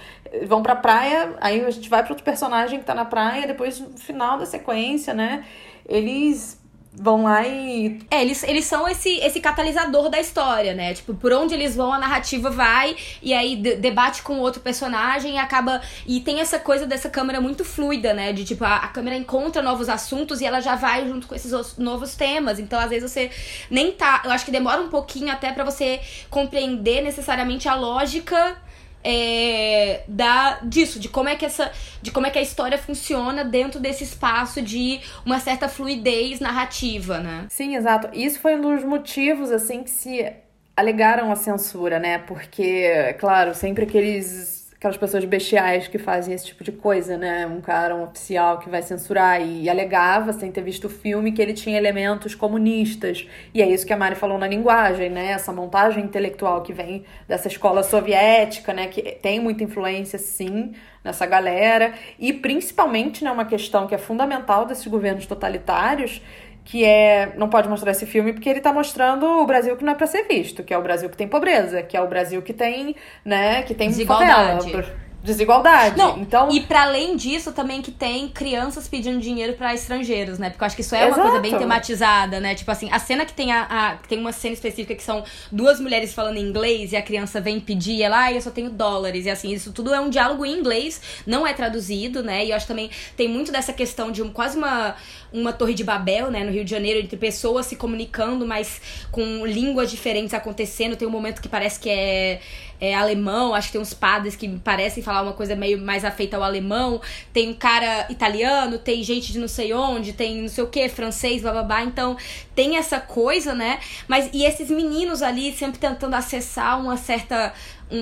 [0.46, 3.78] vão pra praia, aí a gente vai para outro personagem que tá na praia, depois
[3.80, 5.44] no final da sequência, né?
[5.88, 6.59] Eles
[6.92, 8.00] vão lá e.
[8.10, 10.94] É, eles, eles são esse, esse catalisador da história, né?
[10.94, 15.38] Tipo, por onde eles vão, a narrativa vai, e aí debate com outro personagem e
[15.38, 15.80] acaba.
[16.06, 18.32] E tem essa coisa dessa câmera muito fluida, né?
[18.32, 21.52] De tipo, a, a câmera encontra novos assuntos e ela já vai junto com esses
[21.78, 22.58] novos temas.
[22.58, 23.30] Então, às vezes, você
[23.70, 24.22] nem tá.
[24.24, 28.56] Eu acho que demora um pouquinho até para você compreender necessariamente a lógica
[29.02, 33.44] é, da disso, de como é que essa, de como é que a história funciona
[33.44, 37.46] dentro desse espaço de uma certa fluidez narrativa, né?
[37.48, 38.08] Sim, exato.
[38.12, 40.32] Isso foi um dos motivos assim que se
[40.76, 42.18] alegaram a censura, né?
[42.18, 47.46] Porque, claro, sempre aqueles aquelas pessoas bestiais que fazem esse tipo de coisa, né?
[47.46, 51.42] Um cara, um oficial que vai censurar e, alegava, sem ter visto o filme, que
[51.42, 53.28] ele tinha elementos comunistas.
[53.52, 55.32] E é isso que a Mari falou na linguagem, né?
[55.32, 58.86] Essa montagem intelectual que vem dessa escola soviética, né?
[58.86, 60.72] Que tem muita influência, sim,
[61.04, 61.92] nessa galera.
[62.18, 66.22] E principalmente, né, uma questão que é fundamental desses governos totalitários,
[66.64, 69.92] que é não pode mostrar esse filme porque ele tá mostrando o Brasil que não
[69.92, 72.40] é para ser visto, que é o Brasil que tem pobreza, que é o Brasil
[72.42, 72.94] que tem,
[73.24, 74.70] né, que tem desigualdade.
[74.70, 75.10] favela.
[75.22, 75.98] desigualdade.
[75.98, 76.50] Não, então...
[76.50, 80.48] E para além disso, também que tem crianças pedindo dinheiro para estrangeiros, né?
[80.48, 81.20] Porque eu acho que isso é Exato.
[81.20, 82.54] uma coisa bem tematizada, né?
[82.54, 85.78] Tipo assim, a cena que tem a, a, tem uma cena específica que são duas
[85.80, 89.26] mulheres falando inglês e a criança vem pedir e ela, ah, eu só tenho dólares.
[89.26, 92.44] E assim, isso tudo é um diálogo em inglês, não é traduzido, né?
[92.44, 94.94] E eu acho também tem muito dessa questão de um, quase uma
[95.32, 99.46] uma torre de Babel, né, no Rio de Janeiro, entre pessoas se comunicando, mas com
[99.46, 100.96] línguas diferentes acontecendo.
[100.96, 102.40] Tem um momento que parece que é,
[102.80, 106.36] é alemão, acho que tem uns padres que parecem falar uma coisa meio mais afeita
[106.36, 107.00] ao alemão.
[107.32, 110.88] Tem um cara italiano, tem gente de não sei onde, tem não sei o que,
[110.88, 111.84] francês, blá blá blá.
[111.84, 112.16] Então
[112.54, 113.78] tem essa coisa, né?
[114.08, 117.52] Mas e esses meninos ali sempre tentando acessar uma certa,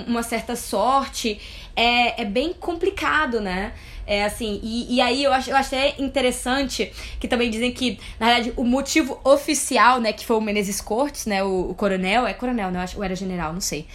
[0.06, 1.40] uma certa sorte.
[1.76, 3.72] É, é bem complicado, né?
[4.10, 6.90] É assim, e, e aí eu, acho, eu achei interessante
[7.20, 11.26] que também dizem que, na verdade, o motivo oficial, né, que foi o Menezes Cortes,
[11.26, 13.86] né, o, o coronel, é coronel, né, ou era general, não sei.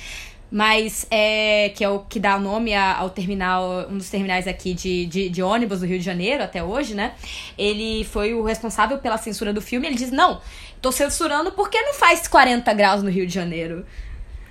[0.51, 4.75] Mas é que é o que dá o nome ao terminal, um dos terminais aqui
[4.75, 7.15] de, de, de, ônibus do Rio de Janeiro até hoje, né?
[7.57, 9.87] Ele foi o responsável pela censura do filme.
[9.87, 10.39] Ele diz: Não,
[10.79, 13.83] tô censurando porque não faz 40 graus no Rio de Janeiro.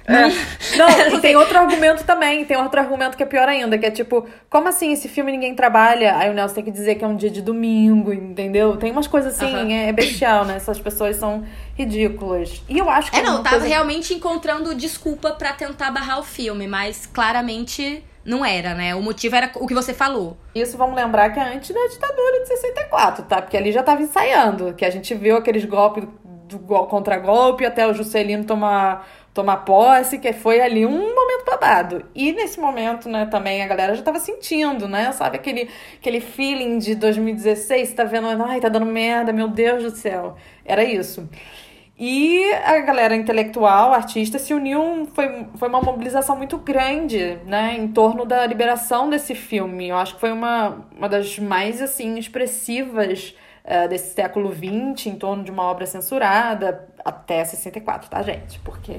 [0.07, 0.77] É.
[0.77, 3.91] Não, e tem outro argumento também, tem outro argumento que é pior ainda, que é
[3.91, 6.17] tipo, como assim esse filme ninguém trabalha?
[6.17, 8.77] Aí o Nelson tem que dizer que é um dia de domingo, entendeu?
[8.77, 9.71] Tem umas coisas assim, uhum.
[9.71, 10.57] é, bestial, né?
[10.57, 11.45] Essas pessoas são
[11.77, 12.63] ridículas.
[12.69, 13.19] E eu acho que.
[13.19, 13.69] É, não, tava coisa...
[13.69, 18.95] realmente encontrando desculpa para tentar barrar o filme, mas claramente não era, né?
[18.95, 20.37] O motivo era o que você falou.
[20.55, 23.43] Isso vamos lembrar que é antes da ditadura de 64, tá?
[23.43, 26.05] Porque ali já tava ensaiando, que a gente viu aqueles golpes
[26.49, 32.05] do contra golpe até o Juscelino tomar tomar posse, que foi ali um momento babado.
[32.15, 35.11] E nesse momento, né, também a galera já tava sentindo, né?
[35.13, 35.69] Sabe aquele,
[35.99, 40.37] aquele feeling de 2016, tá vendo, ai, tá dando merda, meu Deus do céu.
[40.65, 41.29] Era isso.
[41.99, 47.89] E a galera intelectual, artista, se uniu, foi, foi uma mobilização muito grande, né, em
[47.89, 49.89] torno da liberação desse filme.
[49.89, 55.15] Eu acho que foi uma, uma das mais, assim, expressivas uh, desse século XX, em
[55.17, 58.59] torno de uma obra censurada, até 64, tá, gente?
[58.61, 58.93] Porque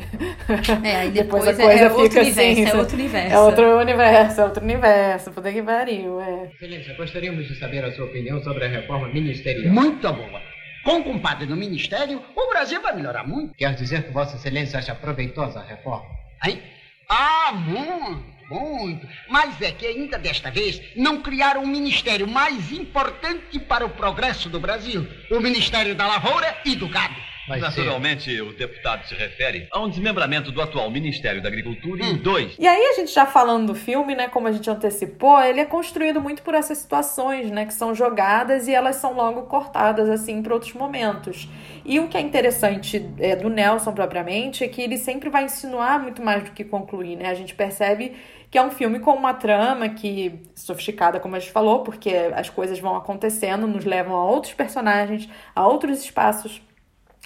[0.83, 2.51] é, aí depois, depois a coisa é, é fica outro assim.
[2.51, 3.33] Universo, é outro universo.
[3.33, 5.31] É outro universo, é outro universo.
[5.31, 6.51] Puta que pariu, é.
[6.53, 9.73] Excelência, gostaríamos de saber a sua opinião sobre a reforma ministerial.
[9.73, 10.41] Muito boa.
[10.83, 13.53] Com o compadre no ministério, o Brasil vai melhorar muito.
[13.55, 16.05] Quer dizer que Vossa Excelência acha proveitosa a reforma?
[16.45, 16.61] Hein?
[17.09, 19.07] Ah, muito muito.
[19.29, 24.49] Mas é que ainda desta vez não criaram um ministério mais importante para o progresso
[24.49, 27.32] do Brasil: o Ministério da Lavoura e do Gado.
[27.47, 32.11] Mas Naturalmente, o deputado se refere a um desmembramento do atual Ministério da Agricultura hum.
[32.11, 32.55] em dois.
[32.57, 35.65] E aí, a gente já falando do filme, né, como a gente antecipou, ele é
[35.65, 40.41] construído muito por essas situações, né, que são jogadas e elas são logo cortadas, assim,
[40.41, 41.49] para outros momentos.
[41.85, 46.01] E o que é interessante é, do Nelson, propriamente, é que ele sempre vai insinuar
[46.01, 47.29] muito mais do que concluir, né?
[47.29, 48.13] A gente percebe
[48.49, 52.49] que é um filme com uma trama que sofisticada, como a gente falou, porque as
[52.49, 56.61] coisas vão acontecendo, nos levam a outros personagens, a outros espaços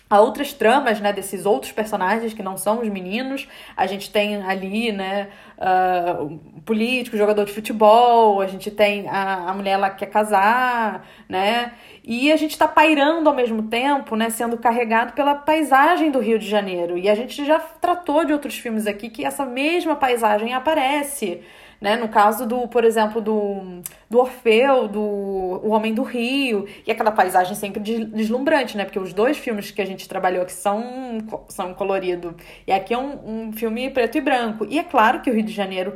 [0.10, 3.48] a outras tramas, né, desses outros personagens que não são os meninos.
[3.76, 9.54] A gente tem ali, né, uh, político, jogador de futebol, a gente tem a, a
[9.54, 14.30] mulher lá que quer casar, né, e a gente está pairando ao mesmo tempo, né,
[14.30, 16.98] sendo carregado pela paisagem do Rio de Janeiro.
[16.98, 21.42] E a gente já tratou de outros filmes aqui que essa mesma paisagem aparece,
[21.80, 21.96] né?
[21.96, 27.12] No caso do, por exemplo, do, do Orfeu, do O Homem do Rio, e aquela
[27.12, 28.86] paisagem sempre deslumbrante, né?
[28.86, 32.36] Porque os dois filmes que a gente trabalhou aqui são, são colorido.
[32.66, 34.66] E aqui é um, um filme preto e branco.
[34.70, 35.96] E é claro que o Rio de Janeiro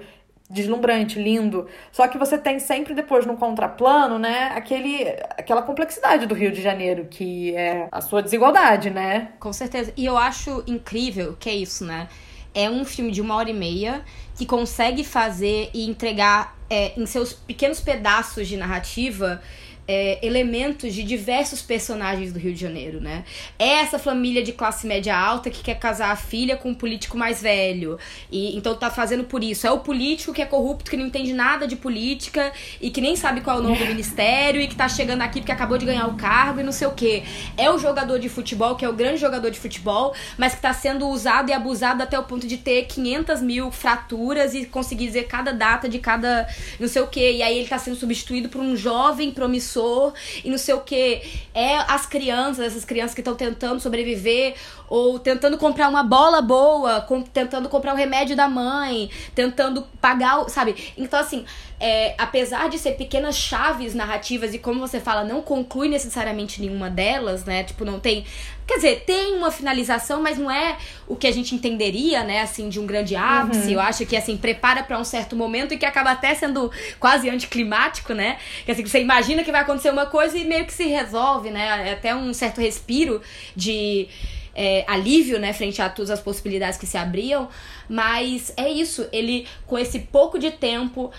[0.52, 1.68] deslumbrante, lindo.
[1.92, 6.62] Só que você tem sempre depois no contraplano, né, aquele, aquela complexidade do Rio de
[6.62, 9.30] Janeiro, que é a sua desigualdade, né?
[9.40, 9.94] Com certeza.
[9.96, 12.08] E eu acho incrível que é isso, né?
[12.54, 14.04] É um filme de uma hora e meia
[14.36, 19.42] que consegue fazer e entregar é, em seus pequenos pedaços de narrativa
[19.92, 23.26] é, elementos de diversos personagens do Rio de Janeiro, né?
[23.60, 27.18] É essa família de classe média alta que quer casar a filha com um político
[27.18, 28.00] mais velho.
[28.32, 29.68] E então tá fazendo por isso.
[29.68, 33.18] É o político que é corrupto, que não entende nada de política e que nem
[33.18, 35.86] sabe qual é o nome do ministério e que tá chegando aqui porque acabou de
[35.86, 37.24] ganhar o cargo e não sei o quê.
[37.58, 40.72] É o jogador de futebol, que é o grande jogador de futebol, mas que tá
[40.72, 45.24] sendo usado e abusado até o ponto de ter 500 mil fraturas e conseguir dizer
[45.24, 46.48] cada data de cada
[46.80, 47.34] não sei o quê.
[47.34, 50.14] E aí ele tá sendo substituído por um jovem promissor professor
[50.44, 51.22] e não sei o que.
[51.54, 54.56] É as crianças, essas crianças que estão tentando sobreviver
[54.88, 60.48] ou tentando comprar uma bola boa, com, tentando comprar o remédio da mãe, tentando pagar,
[60.50, 60.94] sabe?
[60.98, 61.46] Então, assim,
[61.82, 66.92] é, apesar de ser pequenas chaves narrativas e como você fala, não conclui necessariamente nenhuma
[66.92, 67.64] delas, né?
[67.64, 68.24] Tipo, não tem.
[68.68, 72.42] Quer dizer, tem uma finalização, mas não é o que a gente entenderia, né?
[72.42, 73.66] Assim, de um grande ápice.
[73.66, 73.72] Uhum.
[73.72, 77.28] Eu acho que, assim, prepara para um certo momento e que acaba até sendo quase
[77.28, 78.38] anticlimático, né?
[78.64, 81.90] Que, assim, você imagina que vai acontecer uma coisa e meio que se resolve, né?
[81.90, 83.24] É até um certo respiro
[83.56, 84.08] de
[84.56, 87.50] é, alívio, né, frente a todas as possibilidades que se abriam,
[87.88, 91.12] mas é isso, ele com esse pouco de tempo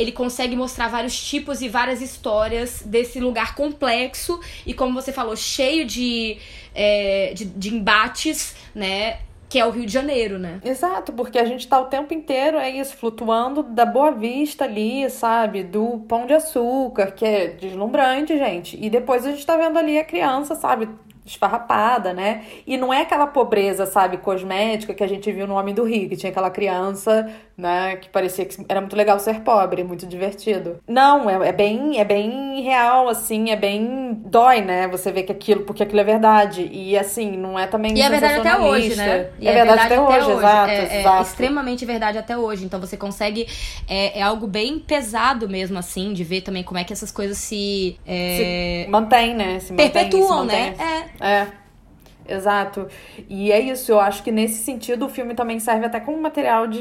[0.00, 5.36] ele consegue mostrar vários tipos e várias histórias desse lugar complexo e, como você falou,
[5.36, 6.38] cheio de,
[6.74, 9.18] é, de, de embates, né?
[9.48, 10.60] Que é o Rio de Janeiro, né?
[10.64, 15.10] Exato, porque a gente tá o tempo inteiro, é isso, flutuando da Boa Vista ali,
[15.10, 15.64] sabe?
[15.64, 18.78] Do Pão de Açúcar, que é deslumbrante, gente.
[18.80, 20.88] E depois a gente tá vendo ali a criança, sabe?
[21.24, 22.44] Esfarrapada, né?
[22.66, 26.08] E não é aquela pobreza, sabe, cosmética que a gente viu no Homem do Rio,
[26.08, 30.78] que tinha aquela criança, né, que parecia que era muito legal ser pobre, muito divertido.
[30.88, 34.88] Não, é, é bem é bem real, assim, é bem dói, né?
[34.88, 36.68] Você vê que aquilo, porque aquilo é verdade.
[36.72, 39.30] E assim, não é também E é verdade até hoje, né?
[39.38, 40.38] E é, é verdade, verdade, até, hoje, hoje.
[40.38, 41.18] exato, é, exato.
[41.18, 42.64] É extremamente verdade até hoje.
[42.64, 43.46] Então você consegue.
[43.88, 47.38] É, é algo bem pesado mesmo, assim, de ver também como é que essas coisas
[47.38, 47.98] se.
[48.06, 48.84] É...
[48.84, 49.60] se mantém, né?
[49.60, 50.70] Se mantém, perpetuam, se mantém.
[50.70, 50.74] né?
[50.78, 51.09] É.
[51.18, 51.46] É.
[52.28, 52.86] Exato.
[53.28, 56.68] E é isso, eu acho que nesse sentido o filme também serve até como material
[56.68, 56.80] de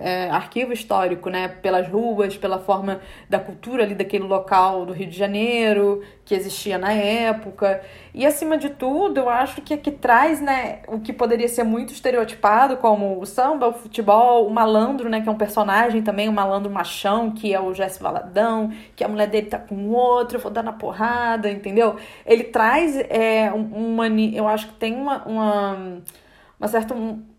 [0.00, 1.48] é, arquivo histórico, né?
[1.48, 6.76] Pelas ruas, pela forma da cultura ali daquele local do Rio de Janeiro, que existia
[6.76, 7.80] na época.
[8.12, 11.92] E acima de tudo, eu acho que aqui traz, né, o que poderia ser muito
[11.92, 16.32] estereotipado, como o samba, o futebol, o malandro, né, que é um personagem também, o
[16.32, 20.50] malandro machão, que é o Jesse Valadão, que a mulher dele tá com outro, vou
[20.50, 21.94] dar na porrada, entendeu?
[22.26, 24.08] Ele traz é, uma.
[24.08, 26.02] Eu acho que tem uma, uma,
[26.58, 26.92] uma certa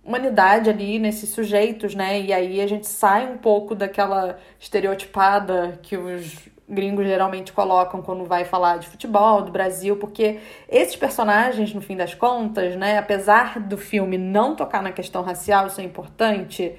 [0.06, 2.21] humanidade ali nesses sujeitos, né?
[2.21, 8.25] E aí a gente sai um pouco daquela estereotipada que os gringos geralmente colocam quando
[8.25, 13.60] vai falar de futebol, do Brasil, porque esses personagens, no fim das contas, né, apesar
[13.60, 16.75] do filme não tocar na questão racial, isso é importante,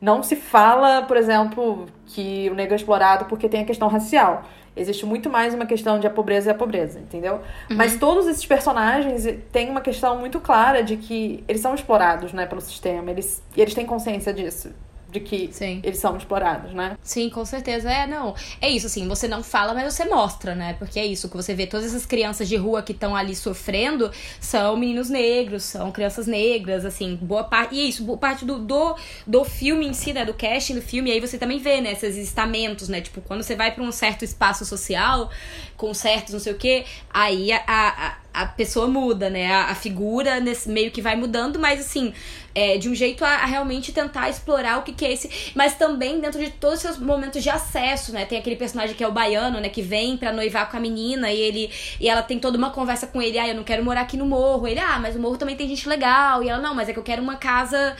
[0.00, 4.44] não se fala, por exemplo, que o negro é explorado porque tem a questão racial.
[4.76, 7.40] Existe muito mais uma questão de a pobreza e a pobreza, entendeu?
[7.68, 7.76] Uhum.
[7.76, 12.46] Mas todos esses personagens têm uma questão muito clara de que eles são explorados, né,
[12.46, 13.10] pelo sistema.
[13.10, 14.72] Eles, e eles têm consciência disso
[15.10, 15.80] de que Sim.
[15.82, 16.96] eles são explorados, né?
[17.02, 17.90] Sim, com certeza.
[17.90, 18.34] É, não.
[18.60, 20.74] É isso, assim, você não fala, mas você mostra, né?
[20.78, 24.10] Porque é isso, que você vê todas essas crianças de rua que estão ali sofrendo
[24.40, 27.74] são meninos negros, são crianças negras, assim, boa parte.
[27.74, 28.96] E é isso, boa parte do, do,
[29.26, 30.24] do filme em si, né?
[30.24, 31.92] Do casting do filme, aí você também vê, né?
[31.92, 33.00] Esses estamentos, né?
[33.00, 35.30] Tipo, quando você vai para um certo espaço social,
[35.76, 38.16] com certos não sei o quê, aí a, a, a
[38.46, 39.52] pessoa muda, né?
[39.52, 42.12] A, a figura nesse, meio que vai mudando, mas assim,
[42.54, 45.52] é, de um jeito a, a, realmente tentar explorar o que, que é esse.
[45.54, 48.24] Mas também dentro de todos os seus momentos de acesso, né?
[48.24, 49.68] Tem aquele personagem que é o baiano, né?
[49.68, 53.06] Que vem pra noivar com a menina e ele e ela tem toda uma conversa
[53.06, 53.38] com ele.
[53.38, 54.66] Ah, eu não quero morar aqui no morro.
[54.66, 56.42] Ele, ah, mas o morro também tem gente legal.
[56.42, 57.96] E ela, não, mas é que eu quero uma casa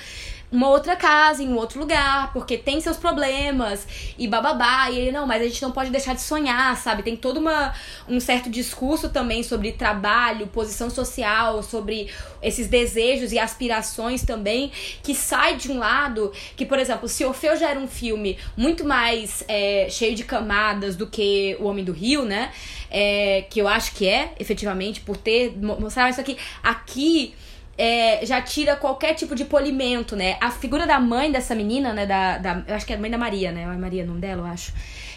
[0.52, 3.86] uma outra casa, em um outro lugar, porque tem seus problemas
[4.18, 4.90] e bababá.
[4.90, 7.02] E ele, não, mas a gente não pode deixar de sonhar, sabe?
[7.02, 7.72] Tem todo uma,
[8.08, 12.10] um certo discurso também sobre trabalho, posição social, sobre
[12.42, 17.56] esses desejos e aspirações também, que sai de um lado que, por exemplo, se Orfeu
[17.56, 21.92] já era um filme muito mais é, cheio de camadas do que O Homem do
[21.92, 22.50] Rio, né?
[22.90, 26.36] É, que eu acho que é, efetivamente, por ter mostrado isso aqui.
[26.62, 27.34] Aqui
[27.80, 30.36] é, já tira qualquer tipo de polimento, né?
[30.38, 32.04] A figura da mãe dessa menina, né?
[32.04, 33.62] Da, da, eu acho que é a mãe da Maria, né?
[33.62, 34.74] É Maria o nome dela, eu acho.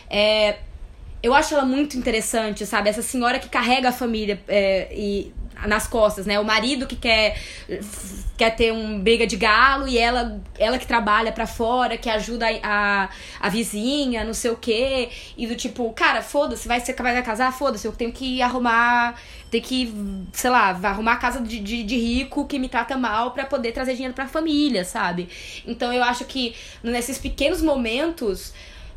[0.10, 0.60] É,
[1.21, 2.88] eu acho ela muito interessante, sabe?
[2.88, 5.34] Essa senhora que carrega a família é, e
[5.67, 6.39] nas costas, né?
[6.39, 7.38] O marido que quer
[8.38, 12.47] quer ter um briga de galo e ela ela que trabalha para fora, que ajuda
[12.63, 13.10] a,
[13.41, 15.10] a, vizinha, não sei o quê.
[15.38, 19.15] E do tipo, cara, foda-se, vai ser vai casar, foda-se, eu tenho que arrumar,
[19.54, 19.94] ter que,
[20.32, 23.72] sei lá, arrumar a casa de, de, de rico que me trata mal para poder
[23.72, 25.30] trazer dinheiro pra família, sabe?
[25.63, 28.52] Então eu acho que nesses pequenos momentos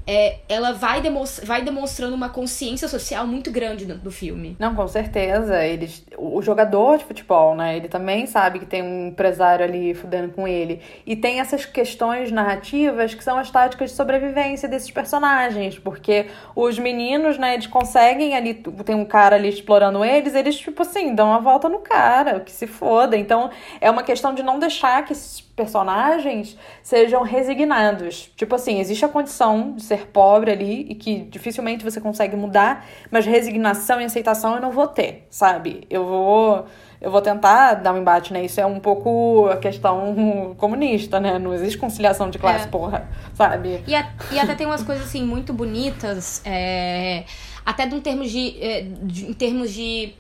[0.07, 4.57] é, ela vai, demonstra vai demonstrando uma consciência social muito grande do, do filme.
[4.59, 5.65] Não, com certeza.
[5.65, 7.77] Eles, o jogador de futebol, né?
[7.77, 10.81] Ele também sabe que tem um empresário ali fudendo com ele.
[11.05, 15.79] E tem essas questões narrativas que são as táticas de sobrevivência desses personagens.
[15.79, 18.55] Porque os meninos, né, eles conseguem ali.
[18.85, 22.53] Tem um cara ali explorando eles, eles, tipo assim, dão uma volta no cara, que
[22.53, 23.17] se foda.
[23.17, 28.31] Então é uma questão de não deixar que esses personagens sejam resignados.
[28.37, 32.85] Tipo assim, existe a condição de ser pobre ali e que dificilmente você consegue mudar,
[33.11, 35.87] mas resignação e aceitação eu não vou ter, sabe?
[35.89, 36.67] Eu vou
[37.01, 38.43] eu vou tentar dar um embate, né?
[38.45, 41.39] Isso é um pouco a questão comunista, né?
[41.39, 42.69] Não existe conciliação de classe, É.
[42.69, 43.83] porra, sabe?
[43.87, 47.25] E, a- e até tem umas coisas assim muito bonitas, é,
[47.65, 50.15] até de um termo de, é, de- em termos de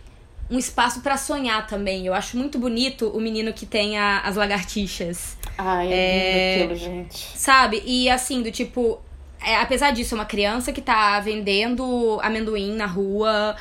[0.50, 2.06] um espaço pra sonhar também.
[2.06, 6.76] Eu acho muito bonito o menino que tem a- as lagartixas, Ai, é lindo aquilo,
[6.92, 7.38] gente.
[7.38, 7.82] sabe?
[7.86, 9.00] E assim, do tipo,
[9.46, 13.56] é, apesar disso, é uma criança que tá vendendo amendoim na rua.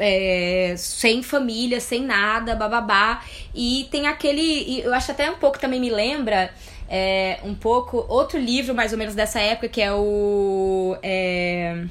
[0.00, 3.22] é, sem família, sem nada, bababá.
[3.54, 4.80] E tem aquele.
[4.80, 6.50] Eu acho até um pouco também me lembra.
[6.88, 8.04] é, um pouco.
[8.08, 10.96] Outro livro, mais ou menos, dessa época, que é o.
[11.02, 11.84] é,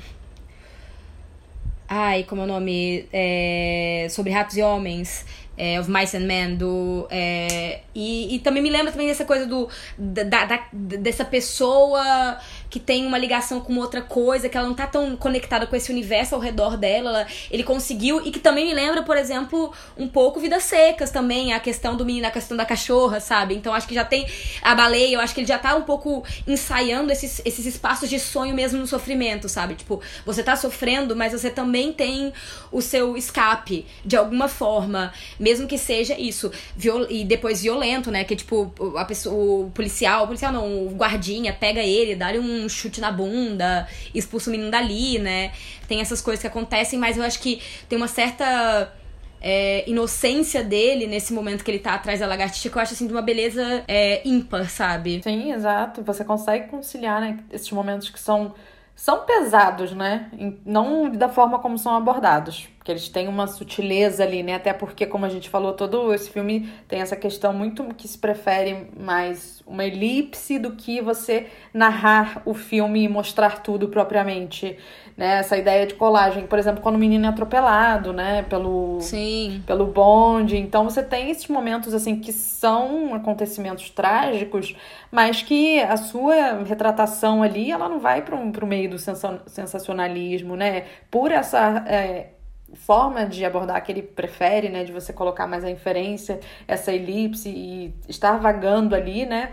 [1.89, 3.07] Ai, como é o nome?
[3.13, 5.25] É, sobre ratos e homens.
[5.59, 7.07] É, of Mice and Men, do.
[7.09, 9.67] é, e, e também me lembra também dessa coisa do.
[9.97, 12.37] Da- da- dessa pessoa
[12.69, 15.91] que tem uma ligação com outra coisa, que ela não tá tão conectada com esse
[15.91, 17.09] universo ao redor dela.
[17.09, 18.21] ela- ele conseguiu.
[18.25, 22.05] E que também me lembra, por exemplo, um pouco Vidas Secas também, a questão do
[22.05, 23.55] menino, a questão da cachorra, sabe?
[23.55, 24.27] Então acho que já tem
[24.61, 28.19] a baleia, eu acho que ele já tá um pouco ensaiando esses, esses espaços de
[28.19, 29.75] sonho mesmo no sofrimento, sabe?
[29.75, 32.33] Tipo, você tá sofrendo, mas você também tem
[32.71, 35.13] o seu escape, de alguma forma.
[35.39, 36.51] Mesmo que seja isso.
[36.75, 38.23] Viol e depois violento, né?
[38.23, 42.56] Que tipo, a pessoa, o policial, o policial não, o guardinha pega ele, dá-lhe um
[42.67, 45.51] chute na bunda, expulsa o menino dali, né?
[45.87, 48.93] Tem essas coisas que acontecem, mas eu acho que tem uma certa
[49.41, 53.07] é, inocência dele nesse momento que ele tá atrás da lagartixa, que eu acho assim
[53.07, 55.21] de uma beleza é, ímpar, sabe?
[55.23, 56.01] Sim, exato.
[56.03, 58.53] Você consegue conciliar, né, esses momentos que são
[58.95, 60.31] são pesados, né?
[60.65, 64.55] Não da forma como são abordados, porque eles têm uma sutileza ali, né?
[64.55, 68.17] Até porque, como a gente falou, todo esse filme tem essa questão muito que se
[68.17, 74.77] prefere mais uma elipse do que você narrar o filme e mostrar tudo propriamente,
[75.17, 75.39] né?
[75.39, 78.43] Essa ideia de colagem, por exemplo, quando o menino é atropelado, né?
[78.43, 79.61] Pelo Sim.
[79.67, 80.55] pelo bonde.
[80.55, 84.73] Então você tem esses momentos assim que são acontecimentos trágicos,
[85.11, 90.55] mas que a sua retratação ali, ela não vai para o meio do sensa- sensacionalismo,
[90.55, 90.85] né?
[91.11, 92.36] Por essa é,
[92.73, 94.83] forma de abordar que ele prefere, né?
[94.83, 99.51] De você colocar mais a inferência, essa elipse e estar vagando ali, né?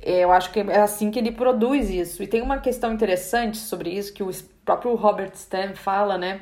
[0.00, 2.22] É, Eu acho que é assim que ele produz isso.
[2.22, 4.30] E tem uma questão interessante sobre isso que o
[4.64, 6.40] próprio Robert Stam fala, né?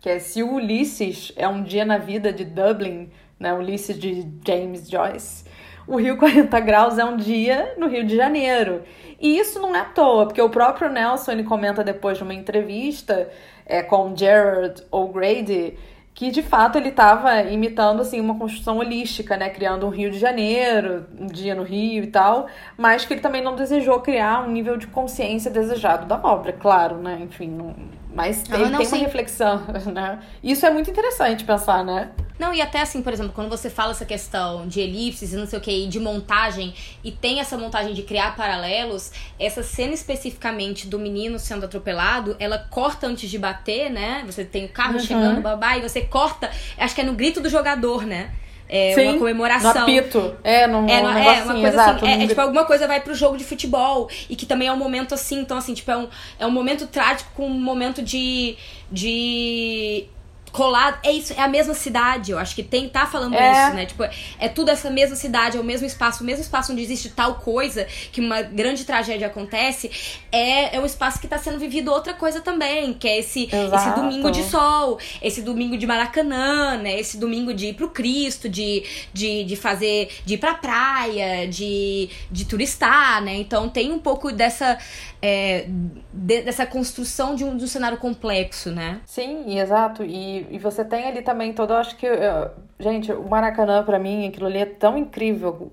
[0.00, 4.26] que é se o Ulisses é um dia na vida de Dublin, né, Ulisses de
[4.46, 5.44] James Joyce,
[5.86, 8.82] o Rio 40 Graus é um dia no Rio de Janeiro.
[9.20, 12.34] E isso não é à toa, porque o próprio Nelson ele comenta depois de uma
[12.34, 13.28] entrevista
[13.68, 15.76] é, com Gerard O'Grady
[16.18, 20.18] que de fato ele estava imitando assim uma construção holística, né, criando um Rio de
[20.18, 24.50] Janeiro, um dia no Rio e tal, mas que ele também não desejou criar um
[24.50, 27.72] nível de consciência desejado da obra, claro, né, enfim, não,
[28.14, 28.96] mas tem sim.
[28.96, 30.18] uma reflexão, né?
[30.42, 32.10] Isso é muito interessante pensar, né?
[32.38, 35.46] Não, e até assim, por exemplo, quando você fala essa questão de elipses e não
[35.46, 39.92] sei o que, e de montagem, e tem essa montagem de criar paralelos, essa cena
[39.92, 44.22] especificamente do menino sendo atropelado, ela corta antes de bater, né?
[44.24, 45.00] Você tem o carro Uhum.
[45.00, 46.48] chegando, babá, e você corta,
[46.78, 48.30] acho que é no grito do jogador, né?
[48.68, 49.72] É Sim, uma comemoração.
[49.72, 50.36] No apito.
[50.44, 52.04] É, num, É, num não- é uma coisa exato.
[52.04, 54.08] assim, é, é, tipo, alguma coisa vai pro jogo de futebol.
[54.28, 56.08] E que também é um momento assim, então assim, tipo, é um,
[56.38, 58.56] é um momento trágico com um momento de.
[58.92, 60.06] de.
[60.52, 63.66] Colado, é isso, é a mesma cidade, eu acho que tem, tá falando É.
[63.66, 63.86] isso, né?
[63.86, 64.04] Tipo,
[64.38, 67.36] é tudo essa mesma cidade, é o mesmo espaço, o mesmo espaço onde existe tal
[67.36, 69.90] coisa, que uma grande tragédia acontece,
[70.32, 73.90] é, é um espaço que tá sendo vivido outra coisa também, que é esse, esse
[73.94, 76.98] domingo de sol, esse domingo de Maracanã, né?
[76.98, 82.08] Esse domingo de ir pro Cristo, de, de, de fazer, de ir pra praia, de,
[82.30, 83.36] de turistar, né?
[83.36, 84.78] Então tem um pouco dessa,
[85.20, 85.66] é,
[86.12, 89.00] de- dessa construção de um, de um cenário complexo, né?
[89.06, 90.02] Sim, exato.
[90.04, 92.06] E, e você tem ali também todo, eu acho que.
[92.06, 92.50] eh,
[92.80, 95.72] gente, o Maracanã, pra mim, aquilo ali é tão incrível,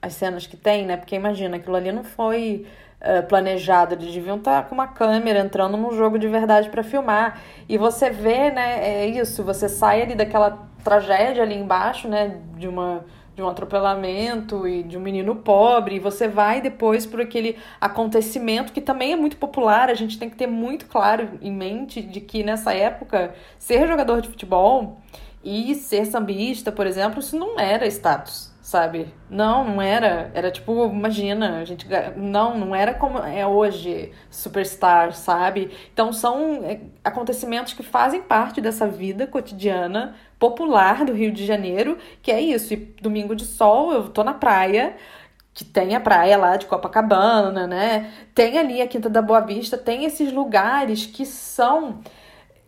[0.00, 0.96] as cenas que tem, né?
[0.96, 2.66] Porque imagina, aquilo ali não foi
[3.00, 7.40] eh, planejado, eles deviam estar com uma câmera entrando num jogo de verdade pra filmar.
[7.68, 9.02] E você vê, né?
[9.02, 12.40] É isso, você sai ali daquela tragédia ali embaixo, né?
[12.56, 13.04] De uma.
[13.34, 18.72] De um atropelamento e de um menino pobre, e você vai depois por aquele acontecimento
[18.72, 19.88] que também é muito popular.
[19.88, 24.20] A gente tem que ter muito claro em mente de que nessa época ser jogador
[24.20, 24.98] de futebol
[25.44, 29.12] e ser sambista, por exemplo, isso não era status, sabe?
[29.28, 30.30] Não, não era.
[30.34, 31.86] Era tipo, imagina, a gente.
[32.16, 35.70] Não, não era como é hoje, superstar, sabe?
[35.92, 41.96] Então são é, acontecimentos que fazem parte dessa vida cotidiana popular do Rio de Janeiro,
[42.20, 42.74] que é isso.
[42.74, 44.96] E domingo de sol, eu tô na praia
[45.54, 48.10] que tem a praia lá de Copacabana, né?
[48.34, 52.00] Tem ali a Quinta da Boa Vista, tem esses lugares que são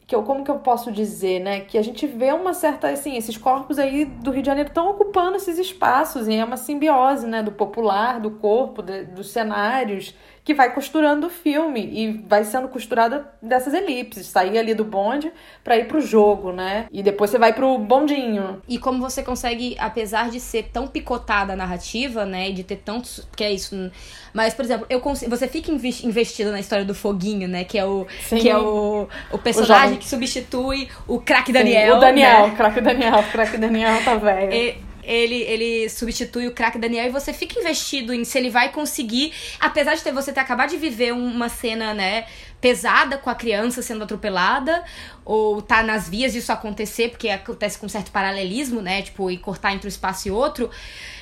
[0.07, 1.61] que eu, como que eu posso dizer, né?
[1.61, 4.91] Que a gente vê uma certa, assim, esses corpos aí do Rio de Janeiro estão
[4.91, 7.43] ocupando esses espaços, e é uma simbiose, né?
[7.43, 10.15] Do popular, do corpo, de, dos cenários,
[10.45, 15.33] que vai costurando o filme e vai sendo costurada dessas elipses, sair ali do bonde
[15.65, 16.87] para ir pro jogo, né?
[16.93, 18.61] E depois você vai pro bondinho.
[18.69, 22.77] E como você consegue, apesar de ser tão picotada a narrativa, né, e de ter
[22.77, 23.91] tantos, que é isso,
[24.35, 27.87] mas por exemplo, eu consigo, você fica investido na história do foguinho, né, que é
[27.87, 28.37] o Sim.
[28.37, 32.53] que é o, o personagem o que substitui o craque Daniel, Sim, o Daniel, né?
[32.53, 34.53] o craque Daniel, o craque Daniel tá velho.
[34.53, 34.77] E,
[35.07, 39.33] ele, ele substitui o craque Daniel e você fica investido em se ele vai conseguir,
[39.61, 42.27] apesar de ter, você ter acabado de viver uma cena, né,
[42.61, 44.83] pesada com a criança sendo atropelada,
[45.25, 49.37] ou tá nas vias disso acontecer, porque acontece com um certo paralelismo, né, tipo, e
[49.37, 50.71] cortar entre um espaço e outro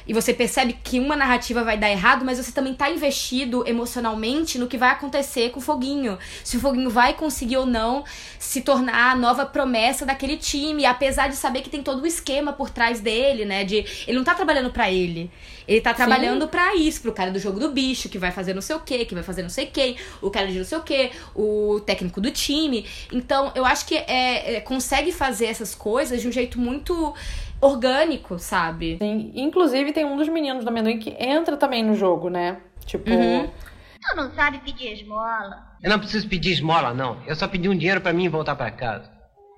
[0.07, 4.59] e você percebe que uma narrativa vai dar errado, mas você também tá investido emocionalmente
[4.59, 6.19] no que vai acontecer com o Foguinho.
[6.45, 8.05] Se o Foguinho vai conseguir ou não
[8.39, 12.53] se tornar a nova promessa daquele time, apesar de saber que tem todo o esquema
[12.53, 13.65] por trás dele, né?
[13.65, 15.31] De ele não tá trabalhando para ele.
[15.67, 18.61] Ele tá trabalhando para isso, pro cara do jogo do bicho, que vai fazer não
[18.61, 20.83] sei o quê, que vai fazer não sei quem, o cara de não sei o
[20.83, 22.85] quê, o técnico do time.
[23.13, 27.15] Então, eu acho que é, é consegue fazer essas coisas de um jeito muito
[27.63, 28.99] orgânico, sabe?
[28.99, 29.33] Sim.
[29.35, 32.61] Inclusive, tem um dos meninos do amendoim que entra também no jogo, né?
[32.85, 33.11] Tipo.
[33.11, 33.47] Uhum.
[33.47, 35.65] Tu não sabe pedir esmola?
[35.81, 37.23] Eu não preciso pedir esmola, não.
[37.25, 39.09] Eu só pedi um dinheiro para mim voltar para casa.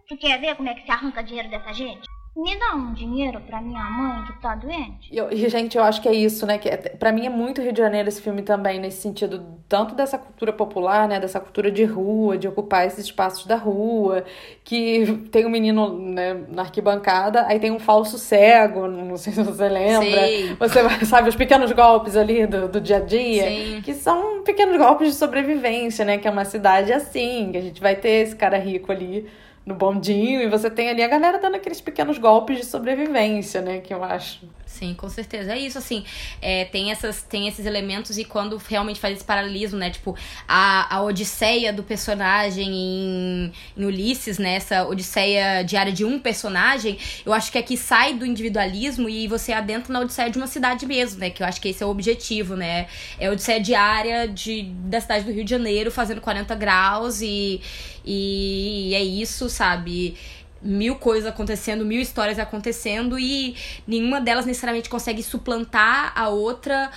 [0.07, 2.07] Tu quer ver como é que se arranca dinheiro dessa gente?
[2.37, 5.09] Me dá um dinheiro pra minha mãe que tá doente.
[5.13, 6.59] Eu, e, gente, eu acho que é isso, né?
[6.59, 9.95] Que é, para mim é muito Rio de Janeiro esse filme também, nesse sentido, tanto
[9.95, 11.21] dessa cultura popular, né?
[11.21, 14.25] Dessa cultura de rua, de ocupar esses espaços da rua,
[14.65, 19.41] que tem um menino né, na arquibancada, aí tem um falso cego, não sei se
[19.41, 20.27] você lembra.
[20.27, 20.57] Sim.
[20.59, 23.81] Você sabe, os pequenos golpes ali do, do dia a dia, Sim.
[23.81, 26.19] que são pequenos golpes de sobrevivência, né?
[26.19, 29.29] Que é uma cidade assim, que a gente vai ter esse cara rico ali
[29.65, 33.81] no bondinho e você tem ali a galera dando aqueles pequenos golpes de sobrevivência, né?
[33.81, 34.47] Que eu acho.
[34.79, 35.53] Sim, com certeza.
[35.53, 36.05] É isso, assim.
[36.43, 39.89] É, tem, essas, tem esses elementos e quando realmente faz esse paralelismo, né?
[39.89, 40.17] Tipo,
[40.49, 44.57] a, a odisseia do personagem em, em Ulisses, né?
[44.57, 49.53] Essa odisseia diária de um personagem, eu acho que aqui sai do individualismo e você
[49.53, 51.31] adentra na odisseia de uma cidade mesmo, né?
[51.31, 52.89] Que eu acho que esse é o objetivo, né?
[53.21, 57.61] É a odisseia diária de, da cidade do Rio de Janeiro, fazendo 40 graus e,
[58.05, 60.17] e é isso, sabe?
[60.65, 63.55] Mil coisas acontecendo, mil histórias acontecendo e
[63.87, 66.91] nenhuma delas necessariamente consegue suplantar a outra,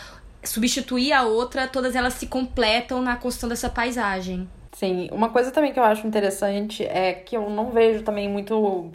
[0.43, 4.49] substituir a outra, todas elas se completam na construção dessa paisagem.
[4.71, 8.91] Sim, uma coisa também que eu acho interessante é que eu não vejo também muito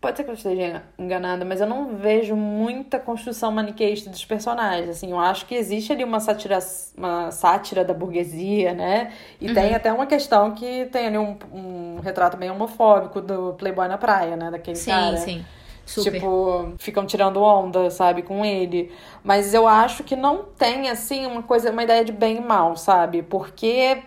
[0.00, 4.88] Pode ser que eu esteja enganada, mas eu não vejo muita construção maniqueísta dos personagens.
[4.88, 6.60] Assim, eu acho que existe ali uma sátira,
[6.96, 9.12] uma sátira da burguesia, né?
[9.40, 9.54] E uhum.
[9.54, 13.98] tem até uma questão que tem ali um, um retrato bem homofóbico do Playboy na
[13.98, 14.52] praia, né?
[14.52, 15.16] Daquele sim, cara.
[15.16, 15.44] Sim,
[15.84, 16.02] sim.
[16.02, 18.92] Tipo, ficam tirando onda, sabe, com ele.
[19.24, 22.76] Mas eu acho que não tem, assim, uma coisa, uma ideia de bem e mal,
[22.76, 23.22] sabe?
[23.22, 24.00] Porque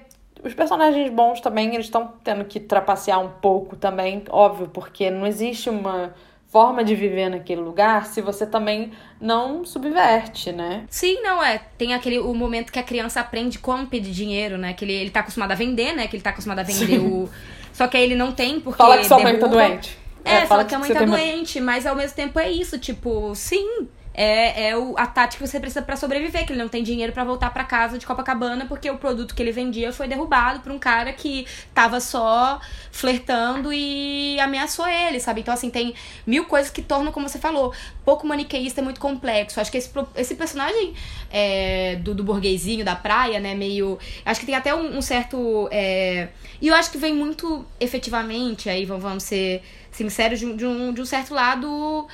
[0.43, 5.27] os personagens bons também, eles estão tendo que trapacear um pouco também, óbvio, porque não
[5.27, 6.13] existe uma
[6.51, 10.83] forma de viver naquele lugar se você também não subverte, né?
[10.89, 11.61] Sim, não é.
[11.77, 14.73] Tem aquele o momento que a criança aprende como pedir dinheiro, né?
[14.73, 16.07] Que ele, ele tá acostumado a vender, né?
[16.07, 17.07] Que ele tá acostumado a vender Sim.
[17.07, 17.29] o.
[17.71, 18.77] Só que aí ele não tem porque.
[18.77, 19.97] Fala que sua mãe tá doente.
[20.25, 22.77] É, é fala que, que a mãe tá doente, mas ao mesmo tempo é isso,
[22.77, 26.67] tipo, sim é, é o, a tática que você precisa para sobreviver, que ele não
[26.67, 30.07] tem dinheiro para voltar para casa de Copacabana porque o produto que ele vendia foi
[30.07, 32.59] derrubado por um cara que tava só
[32.91, 35.41] flertando e ameaçou ele, sabe?
[35.41, 35.93] Então, assim, tem
[36.27, 39.59] mil coisas que tornam, como você falou, pouco maniqueísta é muito complexo.
[39.59, 40.93] Acho que esse, esse personagem
[41.31, 43.97] é, do, do burguesinho da praia, né, meio.
[44.25, 45.69] Acho que tem até um, um certo.
[45.71, 46.29] É,
[46.61, 51.01] e eu acho que vem muito efetivamente, aí vamos ser sinceros, de, de, um, de
[51.01, 52.07] um certo lado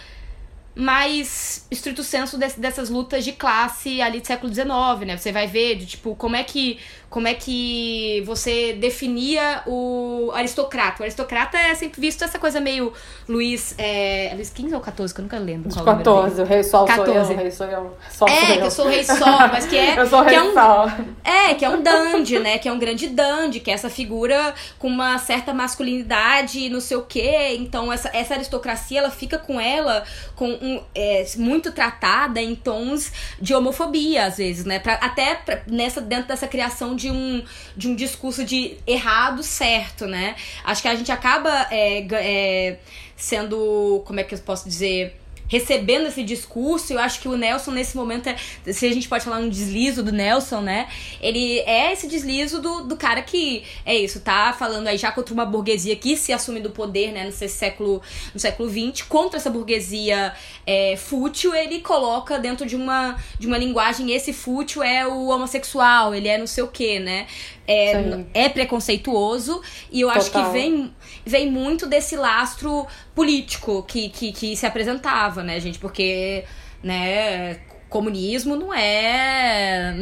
[0.77, 4.69] mais estrito senso dessas lutas de classe ali do século XIX,
[5.05, 5.17] né?
[5.17, 11.01] Você vai ver, de, tipo, como é que como é que você definia o aristocrata.
[11.01, 12.91] O aristocrata é sempre visto essa coisa meio
[13.27, 13.75] Luiz.
[13.77, 15.73] É, Luiz XV ou XIV, que eu nunca lembro.
[15.73, 17.05] Qual 14, o, rei sol 14.
[17.05, 17.97] sou eu, o rei sou eu.
[18.09, 18.71] Sol é, que eu.
[18.71, 19.95] sou o rei sol, mas que é.
[19.99, 20.91] eu sou o rei é um, sol.
[21.23, 22.57] É, que é um dandy, né?
[22.57, 26.97] Que é um grande dandy, que é essa figura com uma certa masculinidade, não sei
[26.97, 27.55] o quê.
[27.57, 30.03] Então, essa, essa aristocracia, ela fica com ela
[30.35, 34.79] com um, é, muito tratada em tons de homofobia, às vezes, né?
[34.79, 37.41] Pra, até pra, nessa, dentro dessa criação de um,
[37.77, 40.35] de um discurso de errado, certo, né?
[40.65, 42.79] Acho que a gente acaba é, é,
[43.15, 45.15] sendo, como é que eu posso dizer?
[45.47, 46.93] Recebendo esse discurso.
[46.93, 48.35] Eu acho que o Nelson, nesse momento, é,
[48.71, 50.87] se a gente pode falar um deslizo do Nelson, né?
[51.21, 55.33] Ele é esse deslizo do, do cara que é isso, tá falando aí já contra
[55.33, 58.01] uma burguesia que se assume do poder, né, no século,
[58.33, 60.33] no século XX, contra essa burguesia
[60.65, 66.13] é, fútil, ele coloca dentro de uma, de uma linguagem, esse fútil é o homossexual,
[66.13, 67.27] ele é não sei o quê, né?
[67.67, 69.61] É, é preconceituoso
[69.91, 70.21] e eu Total.
[70.21, 70.93] acho que vem,
[71.25, 75.77] vem muito desse lastro político que, que, que se apresentava, né, gente?
[75.77, 76.45] Porque,
[76.81, 77.59] né,
[77.89, 79.95] comunismo não é.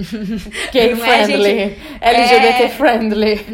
[0.71, 1.51] Gay não é friendly.
[1.51, 3.45] É, gente, LGBT é, friendly.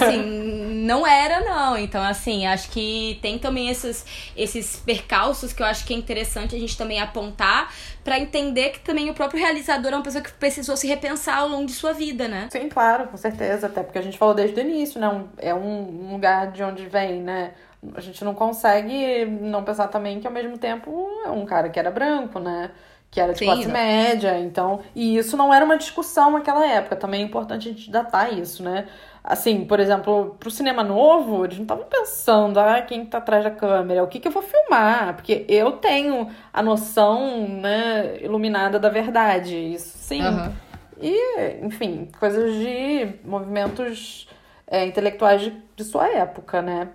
[0.00, 0.43] Assim,
[0.84, 1.76] não era, não.
[1.76, 4.04] Então, assim, acho que tem também esses,
[4.36, 7.72] esses percalços que eu acho que é interessante a gente também apontar
[8.04, 11.48] para entender que também o próprio realizador é uma pessoa que precisou se repensar ao
[11.48, 12.48] longo de sua vida, né?
[12.50, 13.66] Sim, claro, com certeza.
[13.66, 15.24] Até porque a gente falou desde o início, né?
[15.38, 17.52] É um lugar de onde vem, né?
[17.94, 21.78] A gente não consegue não pensar também que ao mesmo tempo é um cara que
[21.78, 22.70] era branco, né?
[23.14, 26.96] que era de Sim, classe média, então, e isso não era uma discussão naquela época,
[26.96, 28.88] também é importante a gente datar isso, né?
[29.26, 33.50] Assim, por exemplo, pro cinema novo, eles não estavam pensando, ah, quem tá atrás da
[33.50, 38.90] câmera, o que que eu vou filmar, porque eu tenho a noção, né, iluminada da
[38.90, 40.22] verdade, isso sim.
[40.22, 40.52] Uhum.
[41.00, 44.28] E, enfim, coisas de movimentos
[44.66, 46.90] é, intelectuais de, de sua época, né?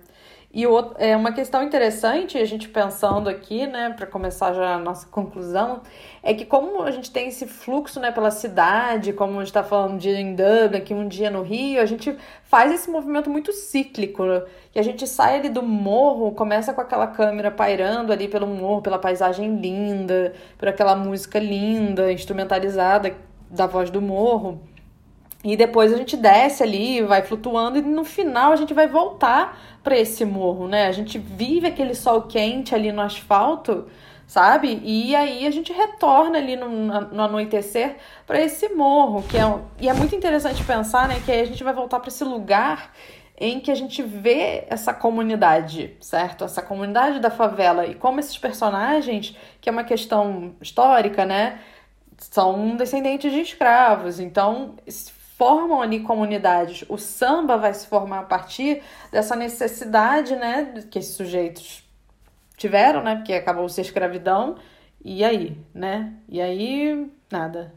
[0.51, 4.79] E outro, é uma questão interessante, a gente pensando aqui, né, para começar já a
[4.79, 5.81] nossa conclusão,
[6.23, 9.63] é que como a gente tem esse fluxo, né, pela cidade, como a gente está
[9.63, 13.29] falando um dia em Dublin, aqui um dia no Rio, a gente faz esse movimento
[13.29, 14.41] muito cíclico, né?
[14.73, 18.81] e a gente sai ali do morro, começa com aquela câmera pairando ali pelo morro,
[18.81, 23.15] pela paisagem linda, por aquela música linda, instrumentalizada
[23.51, 24.61] da voz do morro,
[25.43, 29.57] e depois a gente desce ali, vai flutuando e no final a gente vai voltar
[29.81, 30.87] para esse morro, né?
[30.87, 33.87] A gente vive aquele sol quente ali no asfalto,
[34.27, 34.81] sabe?
[34.83, 37.95] E aí a gente retorna ali no, no anoitecer
[38.27, 41.63] para esse morro, que é e é muito interessante pensar, né, que aí a gente
[41.63, 42.93] vai voltar para esse lugar
[43.39, 46.43] em que a gente vê essa comunidade, certo?
[46.43, 51.61] Essa comunidade da favela e como esses personagens, que é uma questão histórica, né,
[52.17, 54.19] são descendentes de escravos.
[54.19, 54.75] Então,
[55.39, 56.83] formam ali comunidades.
[56.89, 61.81] O samba vai se formar a partir dessa necessidade, né, que esses sujeitos
[62.57, 64.57] tiveram, né, porque acabou-se escravidão.
[65.03, 66.13] E aí, né?
[66.27, 67.73] E aí, nada.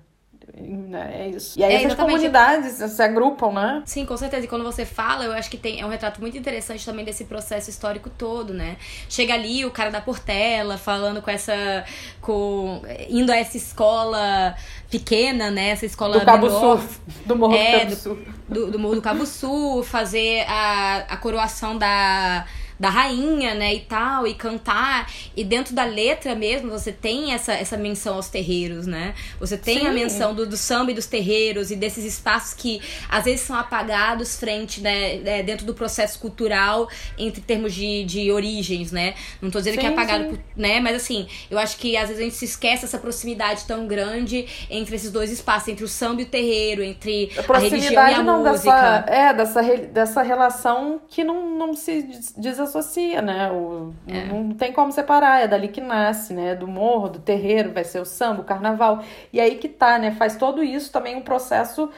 [1.14, 1.58] É isso.
[1.58, 3.82] E aí é, essas comunidades se agrupam, né?
[3.86, 4.44] Sim, com certeza.
[4.44, 7.24] E quando você fala, eu acho que tem, é um retrato muito interessante também desse
[7.24, 8.76] processo histórico todo, né?
[9.08, 11.84] Chega ali o cara da Portela falando com essa.
[12.20, 14.54] com indo a essa escola
[14.90, 15.70] pequena, né?
[15.70, 16.88] Essa escola do Cabo menor, Sul.
[17.24, 18.18] Do Morro é, do Cabo Sul.
[18.48, 22.46] Do, do, do Morro do Cabo Sul, fazer a, a coroação da
[22.82, 25.08] da rainha, né, e tal, e cantar.
[25.36, 29.14] E dentro da letra mesmo, você tem essa, essa menção aos terreiros, né?
[29.38, 29.86] Você tem Sim.
[29.86, 33.54] a menção do, do samba e dos terreiros e desses espaços que às vezes são
[33.54, 39.14] apagados frente, né, é, dentro do processo cultural entre termos de, de origens, né?
[39.40, 40.80] Não tô dizendo sim, que é apagado, por, né?
[40.80, 44.44] Mas assim, eu acho que às vezes a gente se esquece essa proximidade tão grande
[44.68, 48.14] entre esses dois espaços, entre o samba e o terreiro, entre a, a religião e
[48.14, 48.72] a não, música.
[48.72, 52.02] Dessa, é, dessa, dessa relação que não, não se
[52.36, 53.50] diz associa, né?
[53.50, 54.24] O, é.
[54.24, 56.54] Não tem como separar, é dali que nasce, né?
[56.54, 59.02] Do morro, do terreiro, vai ser o samba, o carnaval.
[59.32, 60.10] E aí que tá, né?
[60.12, 61.90] Faz todo isso também um processo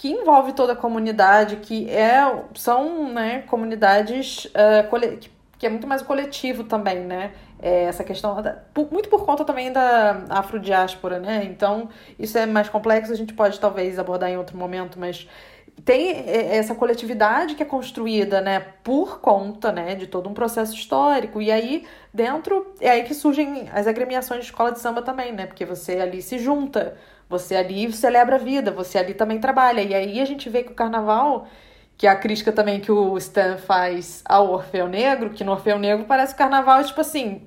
[0.00, 2.20] que envolve toda a comunidade, que é,
[2.54, 7.32] são né, comunidades uh, que, que é muito mais coletivo também, né?
[7.60, 8.56] É essa questão, da,
[8.90, 11.44] muito por conta também da afrodiáspora, né?
[11.44, 15.28] Então, isso é mais complexo, a gente pode talvez abordar em outro momento, mas
[15.84, 21.40] tem essa coletividade que é construída, né, por conta, né, de todo um processo histórico.
[21.40, 25.46] E aí, dentro, é aí que surgem as agremiações de escola de samba também, né,
[25.46, 26.96] porque você ali se junta,
[27.28, 29.80] você ali celebra a vida, você ali também trabalha.
[29.80, 31.46] E aí a gente vê que o carnaval,
[31.96, 35.78] que é a crítica também que o Stan faz ao Orfeu Negro, que no Orfeu
[35.78, 37.42] Negro parece que o carnaval é tipo assim,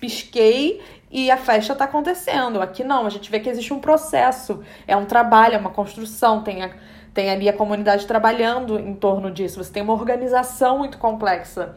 [0.00, 0.80] pisquei
[1.10, 2.60] e a festa tá acontecendo.
[2.62, 6.42] Aqui não, a gente vê que existe um processo, é um trabalho, é uma construção,
[6.42, 6.70] tem a
[7.14, 9.62] tem ali a comunidade trabalhando em torno disso.
[9.62, 11.76] Você tem uma organização muito complexa,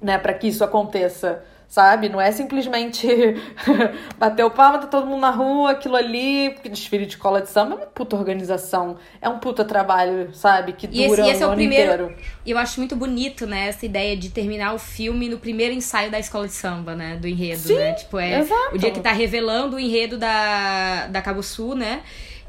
[0.00, 2.08] né, para que isso aconteça, sabe?
[2.08, 3.06] Não é simplesmente
[4.18, 7.50] bater o palma, tá todo mundo na rua, aquilo ali, porque desfile de escola de
[7.50, 10.72] samba é uma puta organização, é um puta trabalho, sabe?
[10.72, 12.16] Que dura e esse, esse um é o primeiro, inteiro.
[12.44, 16.10] E eu acho muito bonito, né, essa ideia de terminar o filme no primeiro ensaio
[16.10, 17.92] da escola de samba, né, do enredo, Sim, né?
[17.92, 18.74] Tipo, é exato.
[18.74, 22.02] o dia que tá revelando o enredo da, da Cabo Sul, né?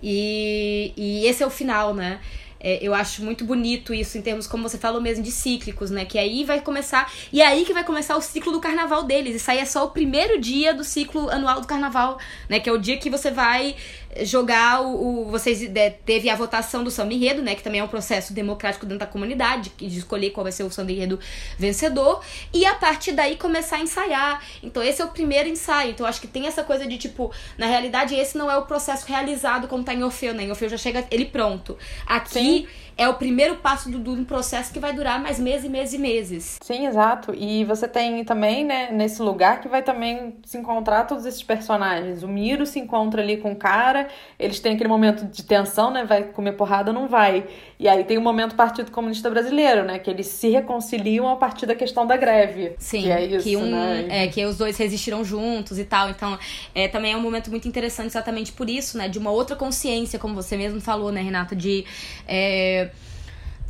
[0.04, 2.20] E, e esse é o final, né?
[2.64, 6.06] é, eu acho muito bonito isso em termos, como você falou mesmo, de cíclicos, né?
[6.06, 7.12] Que aí vai começar.
[7.32, 9.36] E é aí que vai começar o ciclo do carnaval deles.
[9.36, 12.62] Isso aí é só o primeiro dia do ciclo anual do carnaval, né?
[12.62, 13.76] Que é o dia que você vai
[14.22, 15.24] jogar o.
[15.24, 17.56] o vocês é, teve a votação do samba enredo, né?
[17.56, 20.70] Que também é um processo democrático dentro da comunidade, de escolher qual vai ser o
[20.70, 21.20] samba enredo
[21.58, 22.22] vencedor.
[22.54, 24.44] E a partir daí começar a ensaiar.
[24.62, 25.92] Então, esse é o primeiro ensaio.
[25.92, 29.06] Então, acho que tem essa coisa de, tipo, na realidade, esse não é o processo
[29.08, 30.44] realizado como tá em Orfeu, né?
[30.44, 31.78] Em Orfeu já chega ele pronto.
[32.06, 32.34] Aqui.
[32.34, 35.94] Sim é o primeiro passo de um processo que vai durar mais meses e meses
[35.94, 36.60] e meses.
[36.62, 37.34] Sim, exato.
[37.36, 42.24] E você tem também, né, nesse lugar que vai também se encontrar todos esses personagens.
[42.24, 44.08] O Miro se encontra ali com o cara,
[44.40, 46.06] eles têm aquele momento de tensão, né?
[46.06, 47.46] Vai comer porrada, não vai.
[47.80, 50.00] E aí tem o momento Partido Comunista Brasileiro, né?
[50.00, 52.74] Que eles se reconciliam a partir da questão da greve.
[52.78, 54.08] Sim, que é isso, que, um, né?
[54.10, 56.10] é, que os dois resistiram juntos e tal.
[56.10, 56.38] Então,
[56.74, 59.10] é, também é um momento muito interessante exatamente por isso, né?
[59.10, 61.56] De uma outra consciência, como você mesmo falou, né, Renata?
[61.56, 61.84] De.
[62.28, 62.90] É,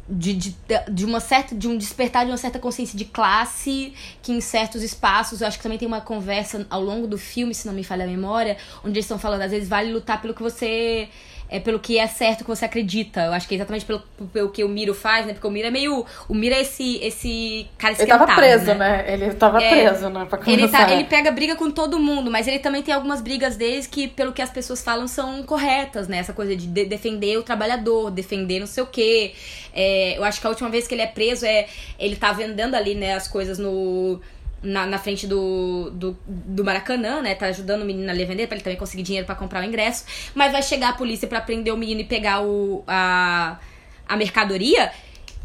[0.07, 0.55] de, de,
[0.91, 4.83] de, uma certa de um despertar de uma certa consciência de classe que em certos
[4.83, 7.83] espaços eu acho que também tem uma conversa ao longo do filme se não me
[7.83, 11.07] falha a memória onde eles estão falando às vezes vale lutar pelo que você
[11.53, 13.21] é pelo que é certo que você acredita.
[13.25, 13.99] Eu acho que é exatamente pelo,
[14.33, 15.33] pelo que o Miro faz, né?
[15.33, 16.03] Porque o Miro é meio.
[16.27, 18.75] O Miro é esse, esse cara esquentado, Ele tava preso, né?
[18.75, 19.13] né?
[19.13, 20.25] Ele tava é, preso, né?
[20.25, 23.55] Pra ele, tá, ele pega briga com todo mundo, mas ele também tem algumas brigas
[23.55, 26.17] deles que, pelo que as pessoas falam, são corretas, né?
[26.17, 29.35] Essa coisa de, de defender o trabalhador, defender não sei o quê.
[29.75, 31.67] É, eu acho que a última vez que ele é preso é.
[31.99, 34.19] Ele tá vendendo ali, né, as coisas no
[34.63, 37.35] na, na frente do, do, do, Maracanã, né?
[37.35, 40.05] Tá ajudando o menino a vender pra ele também conseguir dinheiro para comprar o ingresso.
[40.33, 43.59] Mas vai chegar a polícia para prender o menino e pegar o, a,
[44.07, 44.91] a mercadoria.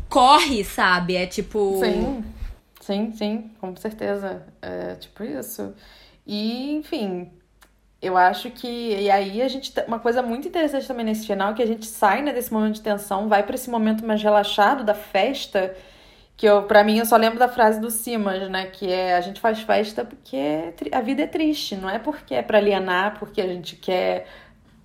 [0.08, 1.16] Corre, sabe?
[1.16, 1.80] É tipo.
[1.84, 2.24] Sim,
[2.80, 4.42] sim, sim, com certeza.
[4.62, 5.74] É tipo isso.
[6.24, 7.28] E, enfim,
[8.00, 8.68] eu acho que.
[8.68, 9.72] E aí a gente.
[9.86, 12.82] Uma coisa muito interessante também nesse final, que a gente sai né, desse momento de
[12.82, 15.74] tensão, vai para esse momento mais relaxado da festa
[16.38, 18.66] que eu, para mim, eu só lembro da frase do Simas, né?
[18.66, 22.42] Que é a gente faz festa porque a vida é triste, não é porque é
[22.42, 24.24] para alienar, porque a gente quer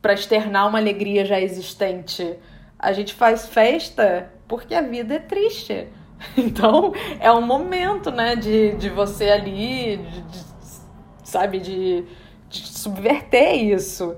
[0.02, 2.38] para externar uma alegria já existente.
[2.80, 5.88] A gente faz festa porque a vida é triste.
[6.38, 10.46] Então, é um momento, né, de, de você ali, de, de,
[11.22, 12.06] sabe, de,
[12.50, 14.16] de subverter isso.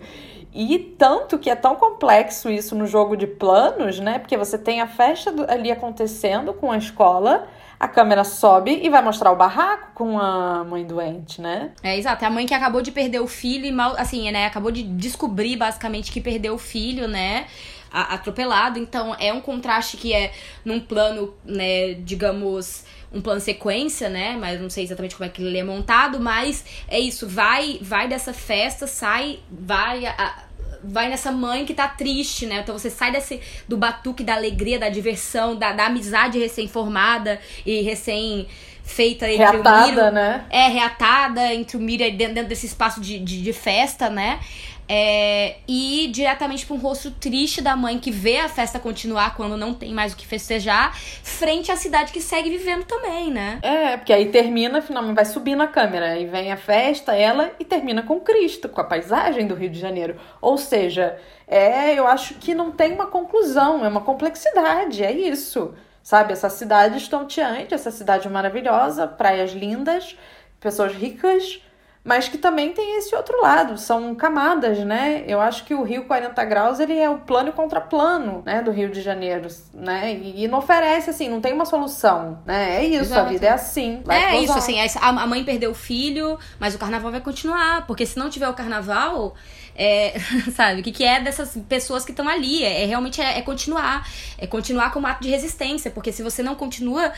[0.58, 4.18] E tanto que é tão complexo isso no jogo de planos, né?
[4.20, 7.46] Porque você tem a festa ali acontecendo com a escola,
[7.78, 11.72] a câmera sobe e vai mostrar o barraco com a mãe doente, né?
[11.84, 12.24] É, exato.
[12.24, 14.46] É a mãe que acabou de perder o filho e mal, assim, né?
[14.46, 17.48] Acabou de descobrir basicamente que perdeu o filho, né?
[17.92, 18.78] atropelado.
[18.78, 20.34] Então é um contraste que é
[20.66, 24.36] num plano, né, digamos, um plano sequência, né?
[24.38, 28.08] Mas não sei exatamente como é que ele é montado, mas é isso, vai vai
[28.08, 30.45] dessa festa, sai, vai a,
[30.88, 32.60] vai nessa mãe que tá triste, né?
[32.62, 37.82] Então você sai desse do batuque da alegria, da diversão, da, da amizade recém-formada e
[37.82, 38.48] recém
[38.84, 40.12] feita entre reatada, o Miro.
[40.12, 40.46] né?
[40.50, 44.40] É, reatada entre o Miro dentro, dentro desse espaço de, de, de festa, né?
[44.88, 49.58] É, e diretamente para um rosto triste da mãe que vê a festa continuar quando
[49.58, 53.60] não tem mais o que festejar, frente à cidade que segue vivendo também, né?
[53.64, 57.66] É, porque aí termina, finalmente vai subir na câmera, e vem a festa, ela, e
[57.66, 60.18] termina com Cristo, com a paisagem do Rio de Janeiro.
[60.40, 61.18] Ou seja,
[61.48, 65.74] é, eu acho que não tem uma conclusão, é uma complexidade, é isso.
[66.04, 70.16] Sabe, essa cidade estonteante, essa cidade maravilhosa, praias lindas,
[70.60, 71.60] pessoas ricas,
[72.06, 75.24] mas que também tem esse outro lado, são camadas, né?
[75.28, 78.70] Eu acho que o Rio 40 Graus, ele é o plano contra plano, né, do
[78.70, 80.14] Rio de Janeiro, né?
[80.14, 82.78] E, não oferece, assim, não tem uma solução, né?
[82.78, 83.22] É isso, Exato.
[83.22, 84.04] a vida é assim.
[84.08, 88.20] é isso, assim, a mãe perdeu o filho, mas o carnaval vai continuar, porque se
[88.20, 89.34] não tiver o carnaval...
[89.78, 90.18] É,
[90.56, 92.64] sabe, o que, que é dessas pessoas que estão ali?
[92.64, 94.08] É, é realmente é, é, continuar.
[94.38, 97.12] É continuar como ato de resistência, porque se você não continua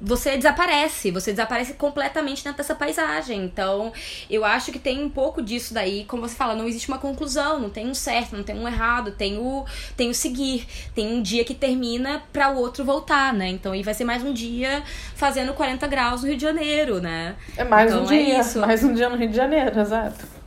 [0.00, 3.44] você desaparece, você desaparece completamente dentro dessa paisagem.
[3.44, 3.92] Então,
[4.28, 7.58] eu acho que tem um pouco disso daí, como você fala, não existe uma conclusão,
[7.58, 9.64] não tem um certo, não tem um errado, tem o,
[9.96, 10.66] tem o seguir.
[10.94, 13.48] Tem um dia que termina para o outro voltar, né?
[13.48, 14.82] Então, aí vai ser mais um dia
[15.14, 17.36] fazendo 40 graus no Rio de Janeiro, né?
[17.56, 20.43] É mais então, um dia, é mais um dia no Rio de Janeiro, exato.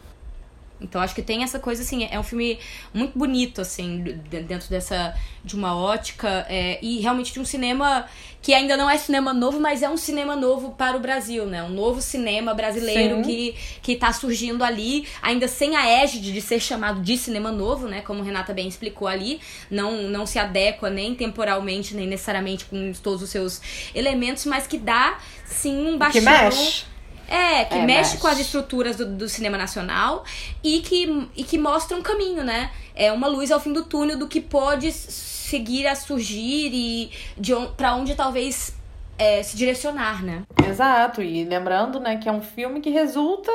[0.80, 2.60] Então acho que tem essa coisa assim, é um filme
[2.94, 8.06] muito bonito assim, dentro dessa de uma ótica é, e realmente de um cinema
[8.42, 11.64] que ainda não é cinema novo, mas é um cinema novo para o Brasil, né?
[11.64, 16.60] Um novo cinema brasileiro que que tá surgindo ali, ainda sem a égide de ser
[16.60, 18.02] chamado de cinema novo, né?
[18.02, 23.22] Como Renata bem explicou ali, não não se adequa nem temporalmente nem necessariamente com todos
[23.22, 23.62] os seus
[23.96, 26.22] elementos, mas que dá sim um baixão.
[26.22, 26.97] Que mexe
[27.28, 28.22] é, que é, mexe mas...
[28.22, 30.24] com as estruturas do, do, cinema nacional
[30.64, 32.72] e que, e que mostra um caminho, né?
[32.96, 37.54] É uma luz ao fim do túnel do que pode seguir a surgir e de
[37.54, 38.76] on, para onde talvez
[39.18, 40.44] é, se direcionar, né?
[40.68, 43.52] Exato, e lembrando, né, que é um filme que resulta,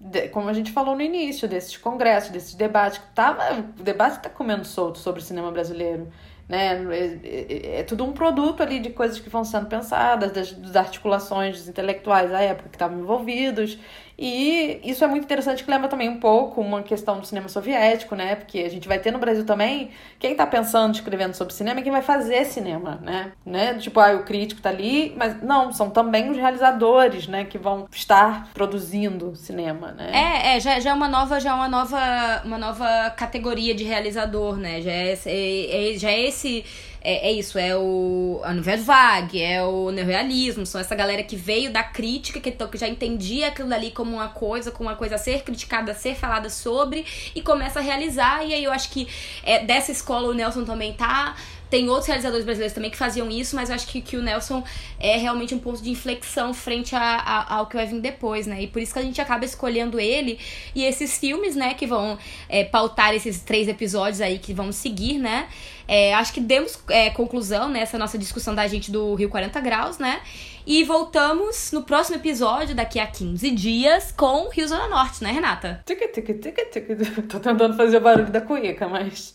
[0.00, 4.20] de- como a gente falou no início, desses congressos, desses debates, que tava, o debate
[4.20, 6.10] tá comendo solto sobre o cinema brasileiro,
[6.48, 10.52] né, é, é- é tudo um produto ali de coisas que vão sendo pensadas, das,
[10.52, 13.78] das articulações dos intelectuais da época que estavam envolvidos,
[14.18, 18.14] e isso é muito interessante que lembra também um pouco uma questão do cinema soviético,
[18.14, 18.34] né?
[18.36, 21.82] Porque a gente vai ter no Brasil também quem tá pensando, escrevendo sobre cinema, é
[21.82, 23.32] quem vai fazer cinema, né?
[23.44, 23.74] né?
[23.74, 27.86] Tipo, ah, o crítico tá ali, mas não, são também os realizadores, né, que vão
[27.92, 30.10] estar produzindo cinema, né?
[30.12, 33.84] É, é, já, já é uma nova, já é uma nova, uma nova categoria de
[33.84, 34.80] realizador, né?
[34.80, 36.64] Já é, é, é- já é esse.
[37.08, 41.36] É, é isso, é o a Nouvelle Vague, é o neorrealismo, são essa galera que
[41.36, 45.14] veio da crítica, que, que já entendia aquilo ali como uma coisa, como uma coisa
[45.14, 48.44] a ser criticada, a ser falada sobre, e começa a realizar.
[48.44, 49.06] E aí eu acho que
[49.44, 51.36] é, dessa escola o Nelson também tá.
[51.68, 54.62] Tem outros realizadores brasileiros também que faziam isso, mas eu acho que, que o Nelson
[55.00, 58.62] é realmente um ponto de inflexão frente a, a- ao que vai vir depois, né?
[58.62, 60.38] E por isso que a gente acaba escolhendo ele
[60.76, 62.16] e esses filmes, né, que vão
[62.48, 65.48] é, pautar esses três episódios aí que vão seguir, né?
[65.88, 69.98] É, acho que demos é, conclusão nessa nossa discussão da gente do Rio 40 Graus,
[69.98, 70.20] né?
[70.66, 75.80] E voltamos no próximo episódio, daqui a 15 dias, com Rio Zona Norte, né, Renata?
[75.86, 76.86] Tic, tic, tic, tic.
[77.30, 79.32] Tô tentando fazer o barulho da cuíca, mas.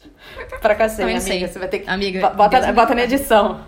[0.62, 1.22] Pra cacete, amiga.
[1.22, 1.48] sei.
[1.48, 1.90] Você vai ter que.
[1.90, 3.16] Amiga, Bo- bota, Deus bota na guarde.
[3.16, 3.62] edição.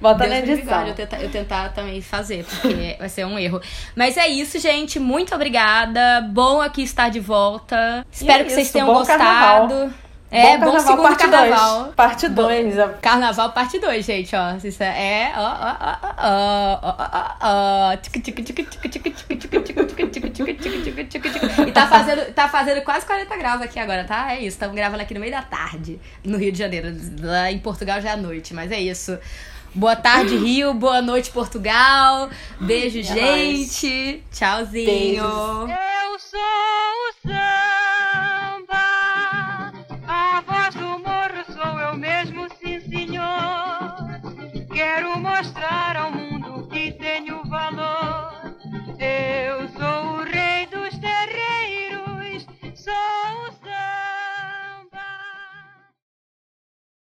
[0.00, 0.86] Bota Deus na edição.
[0.86, 3.60] eu tentar, eu tentar também fazer, porque vai ser um erro.
[3.94, 4.98] Mas é isso, gente.
[4.98, 6.22] Muito obrigada.
[6.32, 8.02] Bom aqui estar de volta.
[8.10, 9.18] Espero é que vocês isso, tenham bom gostado.
[9.18, 9.90] carnaval.
[10.30, 11.82] É, bom, carnaval, bom parte carnaval.
[11.82, 11.94] Dois.
[11.94, 12.74] Parte 2.
[13.02, 14.54] Carnaval parte 2, gente, ó.
[14.62, 17.92] Isso é, ó, ó, ó, ó, ó, ó, ó.
[21.66, 24.32] E tá fazendo, tá fazendo quase 40 graus aqui agora, tá?
[24.32, 26.94] É isso, estamos gravando aqui no meio da tarde, no Rio de Janeiro.
[27.20, 29.18] Lá em Portugal já é noite, mas é isso.
[29.74, 30.74] Boa tarde, Rio.
[30.74, 32.28] Boa noite, Portugal.
[32.60, 33.16] Beijo, é gente.
[33.20, 34.24] Nóis.
[34.32, 34.84] Tchauzinho.
[34.84, 35.24] Beijos.
[35.24, 37.89] Eu sou o céu.
[42.00, 43.94] mesmo, sim, senhor.
[44.72, 48.56] Quero mostrar ao mundo que tenho valor.
[48.98, 50.19] Eu sou o